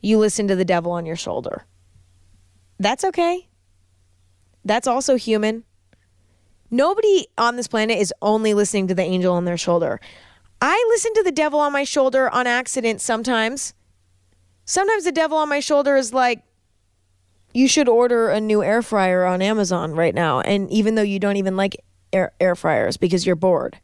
you 0.00 0.18
listen 0.18 0.48
to 0.48 0.56
the 0.56 0.64
devil 0.64 0.92
on 0.92 1.06
your 1.06 1.16
shoulder. 1.16 1.66
That's 2.78 3.04
okay. 3.04 3.48
That's 4.64 4.86
also 4.86 5.16
human. 5.16 5.64
Nobody 6.70 7.26
on 7.38 7.56
this 7.56 7.68
planet 7.68 7.98
is 7.98 8.12
only 8.20 8.54
listening 8.54 8.88
to 8.88 8.94
the 8.94 9.02
angel 9.02 9.34
on 9.34 9.44
their 9.44 9.56
shoulder. 9.56 10.00
I 10.60 10.84
listen 10.88 11.12
to 11.14 11.22
the 11.22 11.32
devil 11.32 11.60
on 11.60 11.72
my 11.72 11.84
shoulder 11.84 12.30
on 12.30 12.46
accident 12.46 13.00
sometimes. 13.00 13.74
Sometimes 14.64 15.04
the 15.04 15.12
devil 15.12 15.38
on 15.38 15.48
my 15.48 15.60
shoulder 15.60 15.96
is 15.96 16.12
like, 16.12 16.42
you 17.52 17.68
should 17.68 17.88
order 17.88 18.28
a 18.28 18.40
new 18.40 18.62
air 18.62 18.82
fryer 18.82 19.24
on 19.24 19.40
Amazon 19.40 19.92
right 19.92 20.14
now. 20.14 20.40
And 20.40 20.70
even 20.70 20.94
though 20.94 21.02
you 21.02 21.18
don't 21.18 21.36
even 21.36 21.56
like 21.56 21.76
air, 22.12 22.32
air 22.40 22.54
fryers 22.54 22.96
because 22.96 23.24
you're 23.24 23.36
bored, 23.36 23.78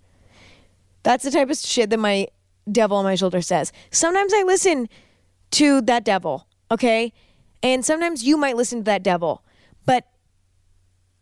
that's 1.03 1.25
the 1.25 1.31
type 1.31 1.51
of 1.51 1.57
shit 1.57 1.91
that 1.91 1.99
my 1.99 2.29
devil 2.71 2.97
on 2.97 3.05
my 3.05 3.15
shoulder 3.15 3.43
says. 3.43 3.73
Sometimes 3.91 4.33
I 4.35 4.43
listen 4.43 4.89
to 5.53 5.81
that 5.83 6.05
devil, 6.05 6.47
okay? 6.71 7.13
And 7.63 7.85
sometimes 7.85 8.25
you 8.25 8.37
might 8.37 8.57
listen 8.57 8.81
to 8.81 8.85
that 8.85 9.03
devil. 9.03 9.45
But 9.87 10.07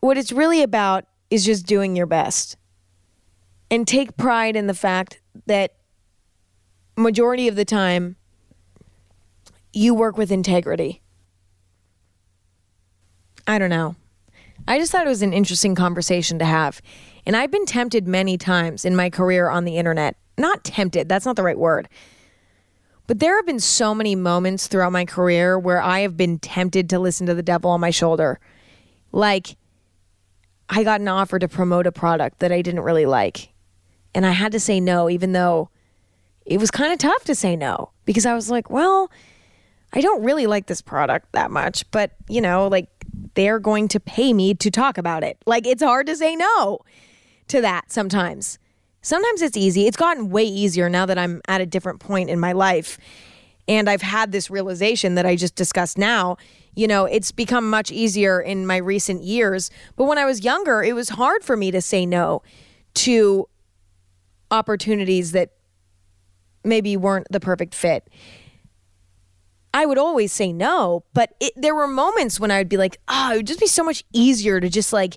what 0.00 0.18
it's 0.18 0.32
really 0.32 0.62
about 0.62 1.04
is 1.30 1.44
just 1.44 1.66
doing 1.66 1.96
your 1.96 2.06
best. 2.06 2.56
And 3.70 3.86
take 3.86 4.16
pride 4.16 4.56
in 4.56 4.66
the 4.66 4.74
fact 4.74 5.19
that 5.46 5.74
majority 6.96 7.48
of 7.48 7.56
the 7.56 7.64
time 7.64 8.16
you 9.72 9.94
work 9.94 10.16
with 10.16 10.30
integrity. 10.30 11.00
I 13.46 13.58
don't 13.58 13.70
know. 13.70 13.96
I 14.68 14.78
just 14.78 14.92
thought 14.92 15.06
it 15.06 15.08
was 15.08 15.22
an 15.22 15.32
interesting 15.32 15.74
conversation 15.74 16.38
to 16.38 16.44
have. 16.44 16.80
And 17.26 17.36
I've 17.36 17.50
been 17.50 17.66
tempted 17.66 18.06
many 18.06 18.36
times 18.36 18.84
in 18.84 18.94
my 18.94 19.10
career 19.10 19.48
on 19.48 19.64
the 19.64 19.76
internet. 19.76 20.16
Not 20.38 20.64
tempted, 20.64 21.08
that's 21.08 21.26
not 21.26 21.36
the 21.36 21.42
right 21.42 21.58
word. 21.58 21.88
But 23.06 23.18
there 23.18 23.36
have 23.36 23.46
been 23.46 23.60
so 23.60 23.94
many 23.94 24.14
moments 24.14 24.68
throughout 24.68 24.92
my 24.92 25.04
career 25.04 25.58
where 25.58 25.82
I 25.82 26.00
have 26.00 26.16
been 26.16 26.38
tempted 26.38 26.88
to 26.90 26.98
listen 26.98 27.26
to 27.26 27.34
the 27.34 27.42
devil 27.42 27.70
on 27.70 27.80
my 27.80 27.90
shoulder. 27.90 28.38
Like, 29.10 29.56
I 30.68 30.84
got 30.84 31.00
an 31.00 31.08
offer 31.08 31.38
to 31.40 31.48
promote 31.48 31.86
a 31.88 31.92
product 31.92 32.38
that 32.38 32.52
I 32.52 32.62
didn't 32.62 32.82
really 32.82 33.06
like. 33.06 33.48
And 34.14 34.26
I 34.26 34.32
had 34.32 34.52
to 34.52 34.60
say 34.60 34.80
no, 34.80 35.08
even 35.08 35.32
though 35.32 35.70
it 36.44 36.58
was 36.58 36.70
kind 36.70 36.92
of 36.92 36.98
tough 36.98 37.24
to 37.24 37.34
say 37.34 37.56
no 37.56 37.90
because 38.04 38.26
I 38.26 38.34
was 38.34 38.50
like, 38.50 38.70
well, 38.70 39.10
I 39.92 40.00
don't 40.00 40.22
really 40.22 40.46
like 40.46 40.66
this 40.66 40.80
product 40.80 41.32
that 41.32 41.50
much, 41.50 41.88
but 41.90 42.12
you 42.28 42.40
know, 42.40 42.68
like 42.68 42.88
they're 43.34 43.58
going 43.58 43.88
to 43.88 44.00
pay 44.00 44.32
me 44.32 44.54
to 44.54 44.70
talk 44.70 44.98
about 44.98 45.22
it. 45.22 45.38
Like 45.46 45.66
it's 45.66 45.82
hard 45.82 46.06
to 46.06 46.16
say 46.16 46.36
no 46.36 46.80
to 47.48 47.60
that 47.60 47.90
sometimes. 47.92 48.58
Sometimes 49.02 49.42
it's 49.42 49.56
easy. 49.56 49.86
It's 49.86 49.96
gotten 49.96 50.30
way 50.30 50.44
easier 50.44 50.88
now 50.88 51.06
that 51.06 51.18
I'm 51.18 51.40
at 51.48 51.60
a 51.60 51.66
different 51.66 52.00
point 52.00 52.30
in 52.30 52.38
my 52.38 52.52
life. 52.52 52.98
And 53.66 53.88
I've 53.88 54.02
had 54.02 54.32
this 54.32 54.50
realization 54.50 55.14
that 55.14 55.26
I 55.26 55.36
just 55.36 55.54
discussed 55.54 55.96
now. 55.96 56.36
You 56.74 56.86
know, 56.86 57.04
it's 57.04 57.32
become 57.32 57.68
much 57.70 57.90
easier 57.90 58.40
in 58.40 58.66
my 58.66 58.76
recent 58.76 59.22
years. 59.22 59.70
But 59.96 60.04
when 60.04 60.18
I 60.18 60.24
was 60.24 60.44
younger, 60.44 60.82
it 60.82 60.94
was 60.94 61.10
hard 61.10 61.44
for 61.44 61.56
me 61.56 61.70
to 61.70 61.80
say 61.80 62.04
no 62.04 62.42
to 62.94 63.48
opportunities 64.50 65.32
that 65.32 65.50
maybe 66.64 66.96
weren't 66.96 67.26
the 67.30 67.40
perfect 67.40 67.74
fit. 67.74 68.08
I 69.72 69.86
would 69.86 69.98
always 69.98 70.32
say 70.32 70.52
no, 70.52 71.04
but 71.14 71.34
it, 71.40 71.52
there 71.56 71.74
were 71.74 71.86
moments 71.86 72.40
when 72.40 72.50
I 72.50 72.58
would 72.58 72.68
be 72.68 72.76
like, 72.76 72.98
oh, 73.08 73.32
it 73.32 73.36
would 73.38 73.46
just 73.46 73.60
be 73.60 73.66
so 73.66 73.84
much 73.84 74.04
easier 74.12 74.60
to 74.60 74.68
just 74.68 74.92
like 74.92 75.16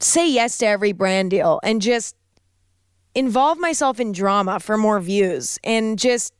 say 0.00 0.28
yes 0.28 0.58
to 0.58 0.66
every 0.66 0.92
brand 0.92 1.30
deal 1.30 1.60
and 1.62 1.80
just 1.80 2.16
involve 3.14 3.58
myself 3.58 4.00
in 4.00 4.12
drama 4.12 4.60
for 4.60 4.76
more 4.76 5.00
views 5.00 5.58
and 5.64 5.98
just 5.98 6.34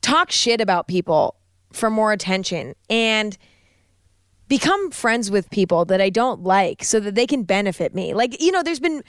talk 0.00 0.30
shit 0.30 0.60
about 0.60 0.86
people 0.86 1.36
for 1.72 1.90
more 1.90 2.12
attention 2.12 2.74
and 2.88 3.36
become 4.48 4.90
friends 4.90 5.30
with 5.30 5.50
people 5.50 5.84
that 5.84 6.00
I 6.00 6.10
don't 6.10 6.42
like 6.42 6.84
so 6.84 7.00
that 7.00 7.14
they 7.16 7.26
can 7.26 7.42
benefit 7.42 7.94
me. 7.94 8.14
Like, 8.14 8.40
you 8.40 8.52
know, 8.52 8.62
there's 8.62 8.80
been 8.80 9.02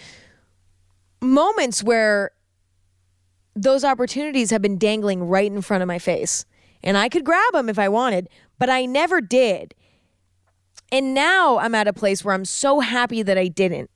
moments 1.22 1.84
where 1.84 2.32
those 3.56 3.84
opportunities 3.84 4.52
have 4.52 4.62
been 4.62 4.78
dangling 4.78 5.24
right 5.24 5.52
in 5.52 5.62
front 5.62 5.82
of 5.82 5.88
my 5.88 6.00
face. 6.00 6.46
And 6.84 6.98
I 6.98 7.10
could 7.10 7.26
grab 7.26 7.54
them 7.54 7.70
if 7.70 7.80
I 7.80 7.90
wanted, 7.90 8.30
but 8.60 8.70
I 8.70 8.86
never 8.86 9.20
did. 9.20 9.74
And 10.92 11.14
now 11.14 11.58
I'm 11.58 11.76
at 11.76 11.88
a 11.88 11.94
place 11.94 12.24
where 12.24 12.34
I'm 12.34 12.46
so 12.46 12.80
happy 12.80 13.24
that 13.24 13.38
I 13.38 13.48
didn't. 13.48 13.90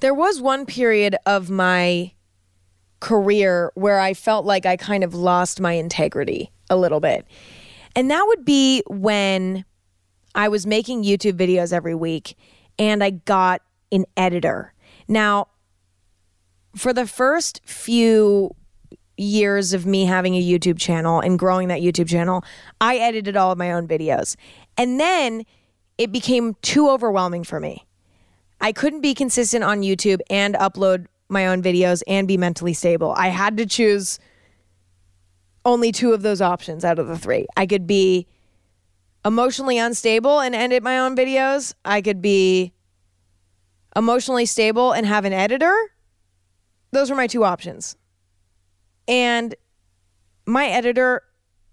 There 0.00 0.14
was 0.14 0.40
one 0.40 0.66
period 0.66 1.16
of 1.26 1.48
my 1.48 2.12
career 2.98 3.70
where 3.74 4.00
I 4.00 4.14
felt 4.14 4.44
like 4.44 4.66
I 4.66 4.76
kind 4.76 5.04
of 5.04 5.14
lost 5.14 5.60
my 5.60 5.72
integrity 5.74 6.50
a 6.70 6.76
little 6.76 6.98
bit. 6.98 7.26
And 7.94 8.10
that 8.10 8.24
would 8.26 8.44
be 8.44 8.82
when 8.88 9.64
I 10.34 10.48
was 10.48 10.66
making 10.66 11.04
YouTube 11.04 11.34
videos 11.34 11.72
every 11.72 11.94
week 11.94 12.36
and 12.78 13.04
I 13.04 13.10
got 13.10 13.62
an 13.92 14.06
editor. 14.16 14.72
Now, 15.06 15.48
for 16.74 16.92
the 16.92 17.06
first 17.06 17.60
few 17.64 18.54
years 19.16 19.72
of 19.72 19.86
me 19.86 20.04
having 20.04 20.34
a 20.34 20.42
YouTube 20.42 20.78
channel 20.78 21.20
and 21.20 21.38
growing 21.38 21.68
that 21.68 21.80
YouTube 21.80 22.08
channel, 22.08 22.44
I 22.80 22.96
edited 22.96 23.36
all 23.36 23.52
of 23.52 23.58
my 23.58 23.72
own 23.72 23.86
videos. 23.86 24.36
And 24.76 24.98
then 24.98 25.44
it 25.98 26.10
became 26.10 26.54
too 26.62 26.88
overwhelming 26.88 27.44
for 27.44 27.60
me. 27.60 27.86
I 28.60 28.72
couldn't 28.72 29.00
be 29.00 29.14
consistent 29.14 29.64
on 29.64 29.82
YouTube 29.82 30.20
and 30.30 30.54
upload 30.54 31.06
my 31.28 31.46
own 31.46 31.62
videos 31.62 32.02
and 32.06 32.26
be 32.28 32.36
mentally 32.36 32.72
stable. 32.72 33.12
I 33.16 33.28
had 33.28 33.56
to 33.58 33.66
choose 33.66 34.18
only 35.64 35.92
two 35.92 36.12
of 36.12 36.22
those 36.22 36.40
options 36.40 36.84
out 36.84 36.98
of 36.98 37.06
the 37.06 37.18
three. 37.18 37.46
I 37.56 37.66
could 37.66 37.86
be 37.86 38.26
emotionally 39.24 39.78
unstable 39.78 40.40
and 40.40 40.54
edit 40.54 40.82
my 40.82 40.98
own 40.98 41.16
videos. 41.16 41.74
I 41.84 42.02
could 42.02 42.20
be 42.20 42.72
emotionally 43.94 44.46
stable 44.46 44.92
and 44.92 45.06
have 45.06 45.24
an 45.24 45.32
editor 45.32 45.74
those 46.92 47.10
were 47.10 47.16
my 47.16 47.26
two 47.26 47.44
options. 47.44 47.96
And 49.08 49.54
my 50.46 50.66
editor 50.66 51.22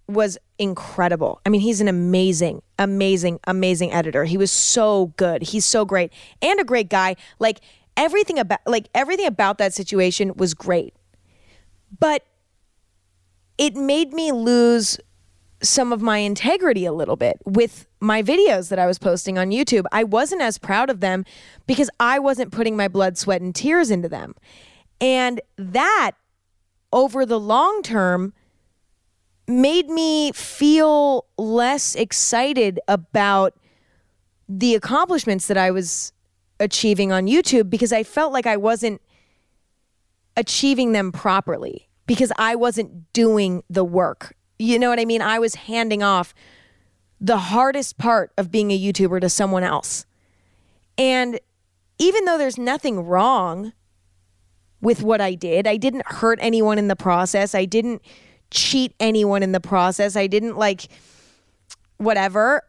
was 0.08 0.38
incredible. 0.58 1.40
I 1.46 1.50
mean, 1.50 1.62
he's 1.62 1.82
an 1.82 1.88
amazing, 1.88 2.64
amazing, 2.80 3.40
amazing 3.46 3.92
editor. 3.92 4.26
He 4.26 4.38
was 4.38 4.50
so 4.50 5.14
good. 5.18 5.44
He's 5.44 5.66
so 5.66 5.86
great 5.86 6.12
and 6.42 6.60
a 6.60 6.64
great 6.64 6.90
guy. 6.90 7.16
Like 7.38 7.60
everything 7.96 8.40
about 8.40 8.62
like 8.66 8.88
everything 8.96 9.28
about 9.28 9.60
that 9.60 9.74
situation 9.74 10.34
was 10.36 10.54
great. 10.54 10.96
But 12.00 12.24
it 13.58 13.76
made 13.76 14.14
me 14.14 14.32
lose 14.32 14.98
some 15.62 15.92
of 15.92 16.02
my 16.02 16.20
integrity 16.20 16.86
a 16.86 16.94
little 16.94 17.18
bit 17.18 17.38
with 17.46 17.86
my 18.00 18.24
videos 18.24 18.70
that 18.70 18.80
I 18.80 18.88
was 18.88 18.98
posting 18.98 19.38
on 19.38 19.50
YouTube. 19.50 19.86
I 19.92 20.04
wasn't 20.04 20.42
as 20.42 20.58
proud 20.58 20.90
of 20.90 21.00
them 21.00 21.26
because 21.68 21.90
I 22.00 22.20
wasn't 22.20 22.52
putting 22.52 22.78
my 22.78 22.88
blood, 22.88 23.18
sweat, 23.18 23.42
and 23.42 23.54
tears 23.54 23.92
into 23.92 24.10
them. 24.10 24.36
And 25.02 25.42
that 25.58 26.12
over 26.92 27.26
the 27.26 27.40
long 27.40 27.82
term 27.84 28.34
made 29.48 29.90
me 29.90 30.32
feel 30.32 31.26
less 31.38 31.96
excited 31.96 32.80
about 32.88 33.54
the 34.48 34.76
accomplishments 34.76 35.48
that 35.48 35.58
I 35.58 35.72
was 35.72 36.14
achieving 36.60 37.12
on 37.12 37.28
YouTube 37.28 37.70
because 37.70 37.92
I 37.92 38.04
felt 38.04 38.34
like 38.34 38.46
I 38.46 38.58
wasn't 38.58 39.02
achieving 40.38 40.92
them 40.92 41.12
properly 41.12 41.88
because 42.06 42.32
I 42.38 42.56
wasn't 42.56 43.12
doing 43.14 43.64
the 43.70 43.84
work. 43.84 44.36
You 44.58 44.80
know 44.80 44.90
what 44.90 45.00
I 45.00 45.06
mean? 45.06 45.22
I 45.22 45.40
was 45.40 45.56
handing 45.56 46.04
off 46.04 46.34
the 47.22 47.38
hardest 47.38 47.98
part 47.98 48.32
of 48.38 48.52
being 48.52 48.72
a 48.72 48.80
YouTuber 48.80 49.22
to 49.22 49.30
someone 49.30 49.64
else. 49.64 50.06
And 50.98 51.40
even 51.98 52.26
though 52.26 52.38
there's 52.38 52.58
nothing 52.58 53.06
wrong 53.06 53.74
with 54.82 55.02
what 55.02 55.22
I 55.22 55.36
did. 55.36 55.68
I 55.68 55.78
didn't 55.78 56.06
hurt 56.08 56.40
anyone 56.42 56.78
in 56.78 56.88
the 56.88 56.96
process. 56.96 57.54
I 57.54 57.66
didn't 57.66 58.02
cheat 58.52 58.94
anyone 59.00 59.44
in 59.44 59.52
the 59.52 59.60
process. 59.60 60.16
I 60.16 60.28
didn't 60.28 60.58
like 60.58 60.88
whatever. 61.98 62.64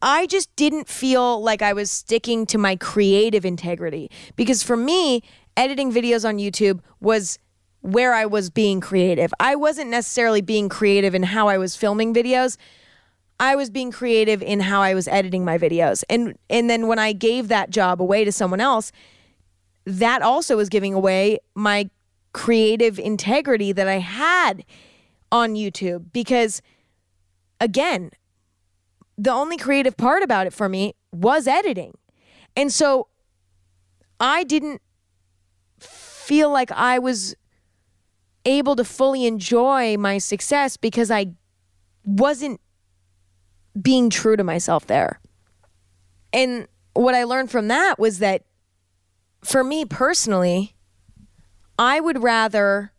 I 0.00 0.26
just 0.26 0.54
didn't 0.56 0.88
feel 0.88 1.42
like 1.42 1.60
I 1.62 1.72
was 1.72 1.90
sticking 1.90 2.46
to 2.46 2.58
my 2.58 2.76
creative 2.76 3.44
integrity 3.44 4.10
because 4.36 4.62
for 4.62 4.76
me, 4.76 5.22
editing 5.56 5.92
videos 5.92 6.28
on 6.28 6.36
YouTube 6.38 6.80
was 7.00 7.38
where 7.80 8.14
I 8.14 8.26
was 8.26 8.50
being 8.50 8.80
creative. 8.80 9.32
I 9.40 9.56
wasn't 9.56 9.90
necessarily 9.90 10.40
being 10.40 10.68
creative 10.68 11.14
in 11.14 11.24
how 11.24 11.48
I 11.48 11.58
was 11.58 11.74
filming 11.74 12.14
videos. 12.14 12.56
I 13.40 13.54
was 13.54 13.70
being 13.70 13.92
creative 13.92 14.42
in 14.42 14.60
how 14.60 14.82
I 14.82 14.94
was 14.94 15.06
editing 15.08 15.44
my 15.44 15.58
videos. 15.58 16.02
And 16.10 16.36
and 16.50 16.68
then 16.68 16.88
when 16.88 16.98
I 16.98 17.12
gave 17.12 17.48
that 17.48 17.70
job 17.70 18.02
away 18.02 18.24
to 18.24 18.32
someone 18.32 18.60
else, 18.60 18.92
that 19.84 20.22
also 20.22 20.56
was 20.56 20.68
giving 20.68 20.92
away 20.92 21.38
my 21.54 21.90
creative 22.32 22.98
integrity 22.98 23.72
that 23.72 23.88
I 23.88 23.98
had 23.98 24.64
on 25.30 25.54
YouTube 25.54 26.12
because, 26.12 26.62
again, 27.60 28.10
the 29.16 29.32
only 29.32 29.56
creative 29.56 29.96
part 29.96 30.22
about 30.22 30.46
it 30.46 30.52
for 30.52 30.68
me 30.68 30.94
was 31.12 31.46
editing. 31.46 31.96
And 32.56 32.72
so 32.72 33.08
I 34.20 34.44
didn't 34.44 34.82
feel 35.78 36.50
like 36.50 36.70
I 36.72 36.98
was 36.98 37.34
able 38.44 38.76
to 38.76 38.84
fully 38.84 39.26
enjoy 39.26 39.96
my 39.96 40.18
success 40.18 40.76
because 40.76 41.10
I 41.10 41.32
wasn't 42.04 42.60
being 43.80 44.10
true 44.10 44.36
to 44.36 44.44
myself 44.44 44.86
there. 44.86 45.20
And 46.32 46.68
what 46.94 47.14
I 47.14 47.24
learned 47.24 47.50
from 47.50 47.68
that 47.68 47.98
was 47.98 48.18
that 48.18 48.44
for 49.42 49.62
me 49.62 49.84
personally, 49.84 50.74
I 51.78 52.00
would 52.00 52.22
rather 52.22 52.92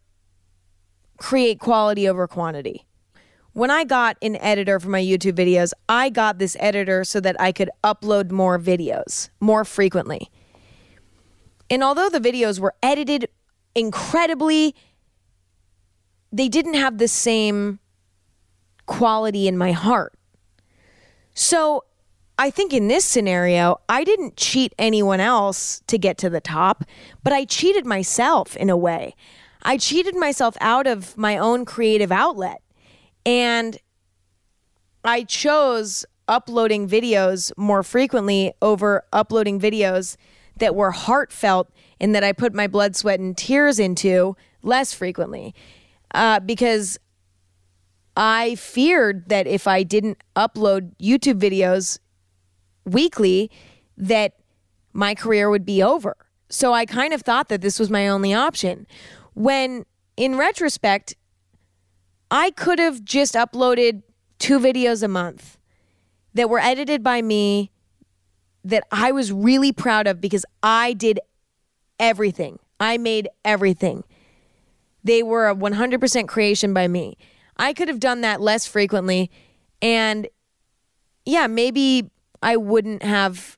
create 1.17 1.59
quality 1.59 2.07
over 2.07 2.27
quantity. 2.27 2.85
When 3.53 3.71
I 3.71 3.83
got 3.83 4.17
an 4.21 4.37
editor 4.37 4.79
for 4.79 4.89
my 4.89 5.01
YouTube 5.01 5.33
videos, 5.33 5.73
I 5.89 6.09
got 6.09 6.37
this 6.37 6.55
editor 6.59 7.03
so 7.03 7.19
that 7.19 7.35
I 7.41 7.51
could 7.51 7.69
upload 7.83 8.31
more 8.31 8.57
videos 8.57 9.29
more 9.39 9.65
frequently. 9.65 10.29
And 11.69 11.83
although 11.83 12.09
the 12.09 12.19
videos 12.19 12.59
were 12.59 12.73
edited 12.81 13.27
incredibly, 13.75 14.75
they 16.31 16.47
didn't 16.47 16.75
have 16.75 16.99
the 16.99 17.07
same 17.07 17.79
quality 18.85 19.47
in 19.47 19.57
my 19.57 19.71
heart. 19.71 20.13
So 21.39 21.85
I 22.37 22.49
think 22.49 22.73
in 22.73 22.89
this 22.89 23.05
scenario, 23.05 23.79
I 23.87 24.03
didn't 24.03 24.35
cheat 24.35 24.75
anyone 24.77 25.21
else 25.21 25.81
to 25.87 25.97
get 25.97 26.17
to 26.17 26.29
the 26.29 26.41
top, 26.41 26.83
but 27.23 27.31
I 27.31 27.45
cheated 27.45 27.85
myself 27.85 28.57
in 28.57 28.69
a 28.69 28.75
way. 28.75 29.15
I 29.63 29.77
cheated 29.77 30.17
myself 30.17 30.57
out 30.59 30.85
of 30.85 31.17
my 31.17 31.37
own 31.37 31.63
creative 31.63 32.11
outlet. 32.11 32.61
And 33.25 33.77
I 35.05 35.23
chose 35.23 36.05
uploading 36.27 36.89
videos 36.89 37.53
more 37.55 37.83
frequently 37.83 38.51
over 38.61 39.05
uploading 39.13 39.61
videos 39.61 40.17
that 40.57 40.75
were 40.75 40.91
heartfelt 40.91 41.69
and 42.01 42.13
that 42.13 42.23
I 42.25 42.33
put 42.33 42.53
my 42.53 42.67
blood, 42.67 42.97
sweat, 42.97 43.21
and 43.21 43.37
tears 43.37 43.79
into 43.79 44.35
less 44.61 44.93
frequently. 44.93 45.55
Uh, 46.13 46.41
because 46.41 46.99
I 48.19 48.55
feared 48.55 49.29
that 49.29 49.47
if 49.47 49.65
I 49.65 49.83
didn't 49.83 50.21
upload 50.35 50.91
YouTube 50.97 51.39
videos 51.39 51.99
weekly 52.83 53.49
that 53.95 54.33
my 54.91 55.15
career 55.15 55.49
would 55.49 55.65
be 55.65 55.81
over. 55.81 56.17
So 56.49 56.73
I 56.73 56.85
kind 56.85 57.13
of 57.13 57.21
thought 57.21 57.47
that 57.47 57.61
this 57.61 57.79
was 57.79 57.89
my 57.89 58.09
only 58.09 58.33
option. 58.33 58.87
When 59.35 59.85
in 60.17 60.35
retrospect, 60.35 61.15
I 62.29 62.51
could 62.51 62.77
have 62.77 63.05
just 63.05 63.35
uploaded 63.35 64.03
two 64.37 64.59
videos 64.59 65.01
a 65.01 65.07
month 65.07 65.57
that 66.33 66.49
were 66.49 66.59
edited 66.59 67.01
by 67.01 67.21
me 67.21 67.71
that 68.65 68.83
I 68.91 69.13
was 69.13 69.31
really 69.31 69.71
proud 69.71 70.07
of 70.07 70.19
because 70.19 70.45
I 70.61 70.91
did 70.91 71.21
everything. 71.97 72.59
I 72.81 72.97
made 72.97 73.29
everything. 73.45 74.03
They 75.05 75.23
were 75.23 75.47
a 75.47 75.55
100% 75.55 76.27
creation 76.27 76.73
by 76.73 76.89
me. 76.89 77.17
I 77.59 77.73
could 77.73 77.89
have 77.89 77.99
done 77.99 78.21
that 78.21 78.39
less 78.39 78.65
frequently. 78.65 79.29
And 79.81 80.27
yeah, 81.25 81.47
maybe 81.47 82.09
I 82.41 82.55
wouldn't 82.55 83.03
have 83.03 83.57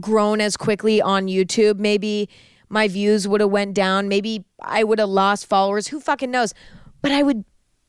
grown 0.00 0.40
as 0.40 0.56
quickly 0.56 1.00
on 1.00 1.26
YouTube. 1.26 1.78
Maybe 1.78 2.28
my 2.68 2.88
views 2.88 3.28
would 3.28 3.42
have 3.42 3.50
went 3.50 3.74
down. 3.74 4.08
Maybe 4.08 4.44
I 4.60 4.82
would 4.82 4.98
have 4.98 5.10
lost 5.10 5.46
followers. 5.46 5.88
Who 5.88 6.00
fucking 6.00 6.30
knows? 6.30 6.54
But 7.02 7.12
I 7.12 7.22
would 7.22 7.44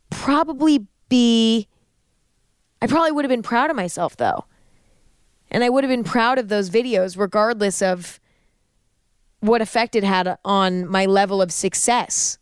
probably 0.10 0.86
be 1.10 1.68
I 2.82 2.88
probably 2.88 3.12
would 3.12 3.26
have 3.26 3.30
been 3.30 3.42
proud 3.42 3.70
of 3.70 3.76
myself 3.76 4.18
though. 4.18 4.46
And 5.50 5.64
I 5.64 5.70
would 5.70 5.84
have 5.84 5.90
been 5.90 6.04
proud 6.04 6.38
of 6.38 6.50
those 6.50 6.70
videos 6.70 7.18
regardless 7.18 7.82
of 7.82 8.20
what 9.40 9.62
effect 9.62 9.96
it 9.96 10.04
had 10.04 10.38
on 10.44 10.88
my 10.88 11.06
level 11.06 11.42
of 11.42 11.52
success. 11.52 12.38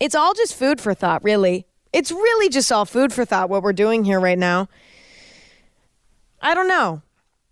It's 0.00 0.14
all 0.14 0.32
just 0.34 0.54
food 0.54 0.80
for 0.80 0.94
thought, 0.94 1.22
really. 1.22 1.66
It's 1.94 2.10
really 2.10 2.48
just 2.48 2.72
all 2.72 2.84
food 2.84 3.12
for 3.12 3.24
thought 3.24 3.48
what 3.48 3.62
we're 3.62 3.72
doing 3.72 4.04
here 4.04 4.18
right 4.18 4.36
now. 4.36 4.68
I 6.42 6.52
don't 6.52 6.66
know. 6.66 7.02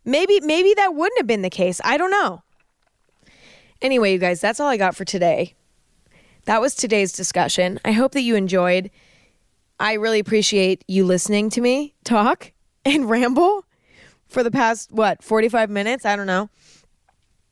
Maybe 0.05 0.41
maybe 0.41 0.75
that 0.75 0.97
wouldn't 0.97 1.17
have 1.21 1.29
been 1.29 1.43
the 1.43 1.49
case. 1.49 1.81
I 1.85 1.97
don't 1.97 2.11
know. 2.11 2.43
Anyway, 3.81 4.13
you 4.13 4.19
guys, 4.19 4.41
that's 4.41 4.59
all 4.59 4.67
I 4.67 4.77
got 4.77 4.97
for 4.97 5.05
today. 5.05 5.55
That 6.47 6.61
was 6.61 6.75
today's 6.75 7.13
discussion. 7.13 7.79
I 7.85 7.93
hope 7.93 8.13
that 8.13 8.23
you 8.23 8.35
enjoyed. 8.35 8.91
I 9.79 9.93
really 9.93 10.19
appreciate 10.19 10.85
you 10.89 11.05
listening 11.05 11.49
to 11.51 11.61
me 11.61 11.95
talk 12.03 12.51
and 12.85 13.09
ramble 13.09 13.65
for 14.27 14.43
the 14.43 14.51
past 14.51 14.91
what, 14.91 15.23
45 15.23 15.71
minutes? 15.71 16.05
I 16.05 16.17
don't 16.17 16.27
know. 16.27 16.51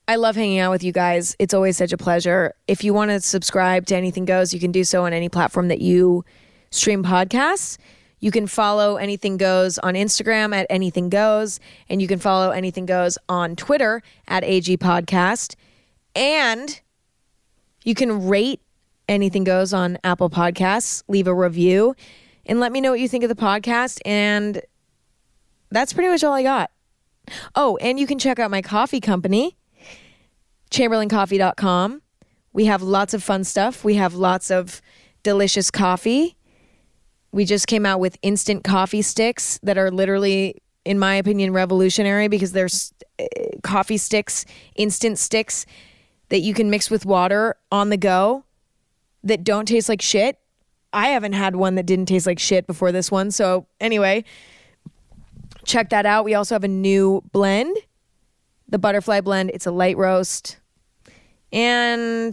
I 0.08 0.16
love 0.16 0.34
hanging 0.34 0.58
out 0.58 0.72
with 0.72 0.82
you 0.82 0.90
guys. 0.90 1.36
It's 1.38 1.54
always 1.54 1.76
such 1.76 1.92
a 1.92 1.96
pleasure. 1.96 2.52
If 2.66 2.82
you 2.82 2.92
want 2.92 3.12
to 3.12 3.20
subscribe 3.20 3.86
to 3.86 3.96
Anything 3.96 4.24
Goes, 4.24 4.52
you 4.52 4.58
can 4.58 4.72
do 4.72 4.82
so 4.82 5.04
on 5.04 5.12
any 5.12 5.28
platform 5.28 5.68
that 5.68 5.80
you 5.80 6.24
stream 6.70 7.02
podcasts. 7.02 7.78
You 8.20 8.30
can 8.30 8.46
follow 8.46 8.96
Anything 8.96 9.36
Goes 9.38 9.78
on 9.78 9.94
Instagram 9.94 10.54
at 10.54 10.66
Anything 10.70 11.08
Goes, 11.08 11.58
and 11.88 12.02
you 12.02 12.08
can 12.08 12.18
follow 12.18 12.50
Anything 12.50 12.86
Goes 12.86 13.16
on 13.28 13.56
Twitter 13.56 14.02
at 14.28 14.44
AG 14.44 14.76
Podcast. 14.78 15.56
And 16.14 16.80
you 17.82 17.94
can 17.94 18.28
rate 18.28 18.60
Anything 19.08 19.44
Goes 19.44 19.72
on 19.72 19.98
Apple 20.04 20.30
Podcasts, 20.30 21.02
leave 21.08 21.26
a 21.26 21.34
review, 21.34 21.96
and 22.46 22.60
let 22.60 22.72
me 22.72 22.80
know 22.80 22.90
what 22.90 23.00
you 23.00 23.08
think 23.08 23.24
of 23.24 23.28
the 23.28 23.34
podcast. 23.34 24.00
And 24.04 24.60
that's 25.70 25.92
pretty 25.92 26.10
much 26.10 26.22
all 26.22 26.34
I 26.34 26.42
got. 26.42 26.70
Oh, 27.54 27.78
and 27.78 27.98
you 27.98 28.06
can 28.06 28.18
check 28.18 28.38
out 28.38 28.50
my 28.50 28.60
coffee 28.60 29.00
company, 29.00 29.56
chamberlaincoffee.com. 30.70 32.02
We 32.52 32.66
have 32.66 32.82
lots 32.82 33.14
of 33.14 33.22
fun 33.22 33.44
stuff. 33.44 33.82
We 33.82 33.94
have 33.94 34.14
lots 34.14 34.50
of 34.50 34.82
delicious 35.22 35.70
coffee 35.70 36.36
we 37.32 37.44
just 37.44 37.66
came 37.66 37.86
out 37.86 38.00
with 38.00 38.18
instant 38.22 38.64
coffee 38.64 39.02
sticks 39.02 39.58
that 39.62 39.78
are 39.78 39.90
literally 39.90 40.62
in 40.84 40.98
my 40.98 41.14
opinion 41.14 41.52
revolutionary 41.52 42.28
because 42.28 42.52
there's 42.52 42.92
uh, 43.18 43.24
coffee 43.62 43.96
sticks 43.96 44.44
instant 44.76 45.18
sticks 45.18 45.66
that 46.30 46.40
you 46.40 46.54
can 46.54 46.70
mix 46.70 46.90
with 46.90 47.04
water 47.04 47.56
on 47.70 47.90
the 47.90 47.96
go 47.96 48.44
that 49.22 49.44
don't 49.44 49.66
taste 49.66 49.88
like 49.88 50.00
shit. 50.00 50.38
I 50.92 51.08
haven't 51.08 51.34
had 51.34 51.56
one 51.56 51.74
that 51.74 51.84
didn't 51.84 52.06
taste 52.06 52.26
like 52.26 52.38
shit 52.38 52.66
before 52.66 52.92
this 52.92 53.10
one 53.10 53.30
so 53.30 53.66
anyway 53.80 54.24
check 55.64 55.90
that 55.90 56.06
out. 56.06 56.24
We 56.24 56.34
also 56.34 56.54
have 56.54 56.64
a 56.64 56.68
new 56.68 57.22
blend 57.32 57.76
the 58.68 58.78
butterfly 58.78 59.20
blend. 59.20 59.50
It's 59.52 59.66
a 59.66 59.72
light 59.72 59.96
roast 59.96 60.58
and 61.52 62.32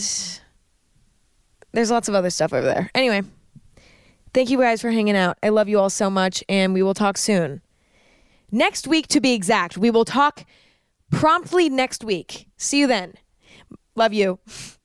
there's 1.72 1.92
lots 1.92 2.08
of 2.08 2.16
other 2.16 2.30
stuff 2.30 2.54
over 2.54 2.66
there. 2.66 2.90
Anyway 2.96 3.24
Thank 4.38 4.52
you 4.52 4.60
guys 4.60 4.82
for 4.84 4.92
hanging 4.92 5.16
out. 5.16 5.40
I 5.42 5.50
love 5.50 5.68
you 5.68 5.80
all 5.80 5.90
so 5.90 6.12
much, 6.12 6.44
and 6.48 6.72
we 6.72 6.84
will 6.84 6.94
talk 6.94 7.18
soon. 7.18 7.60
Next 8.52 8.86
week, 8.86 9.08
to 9.08 9.20
be 9.20 9.34
exact, 9.34 9.80
we 9.80 9.90
will 9.90 10.06
talk 10.06 10.46
promptly 11.10 11.70
next 11.70 12.04
week. 12.04 12.46
See 12.56 12.82
you 12.82 12.86
then. 12.86 13.16
Love 13.96 14.14
you. 14.14 14.38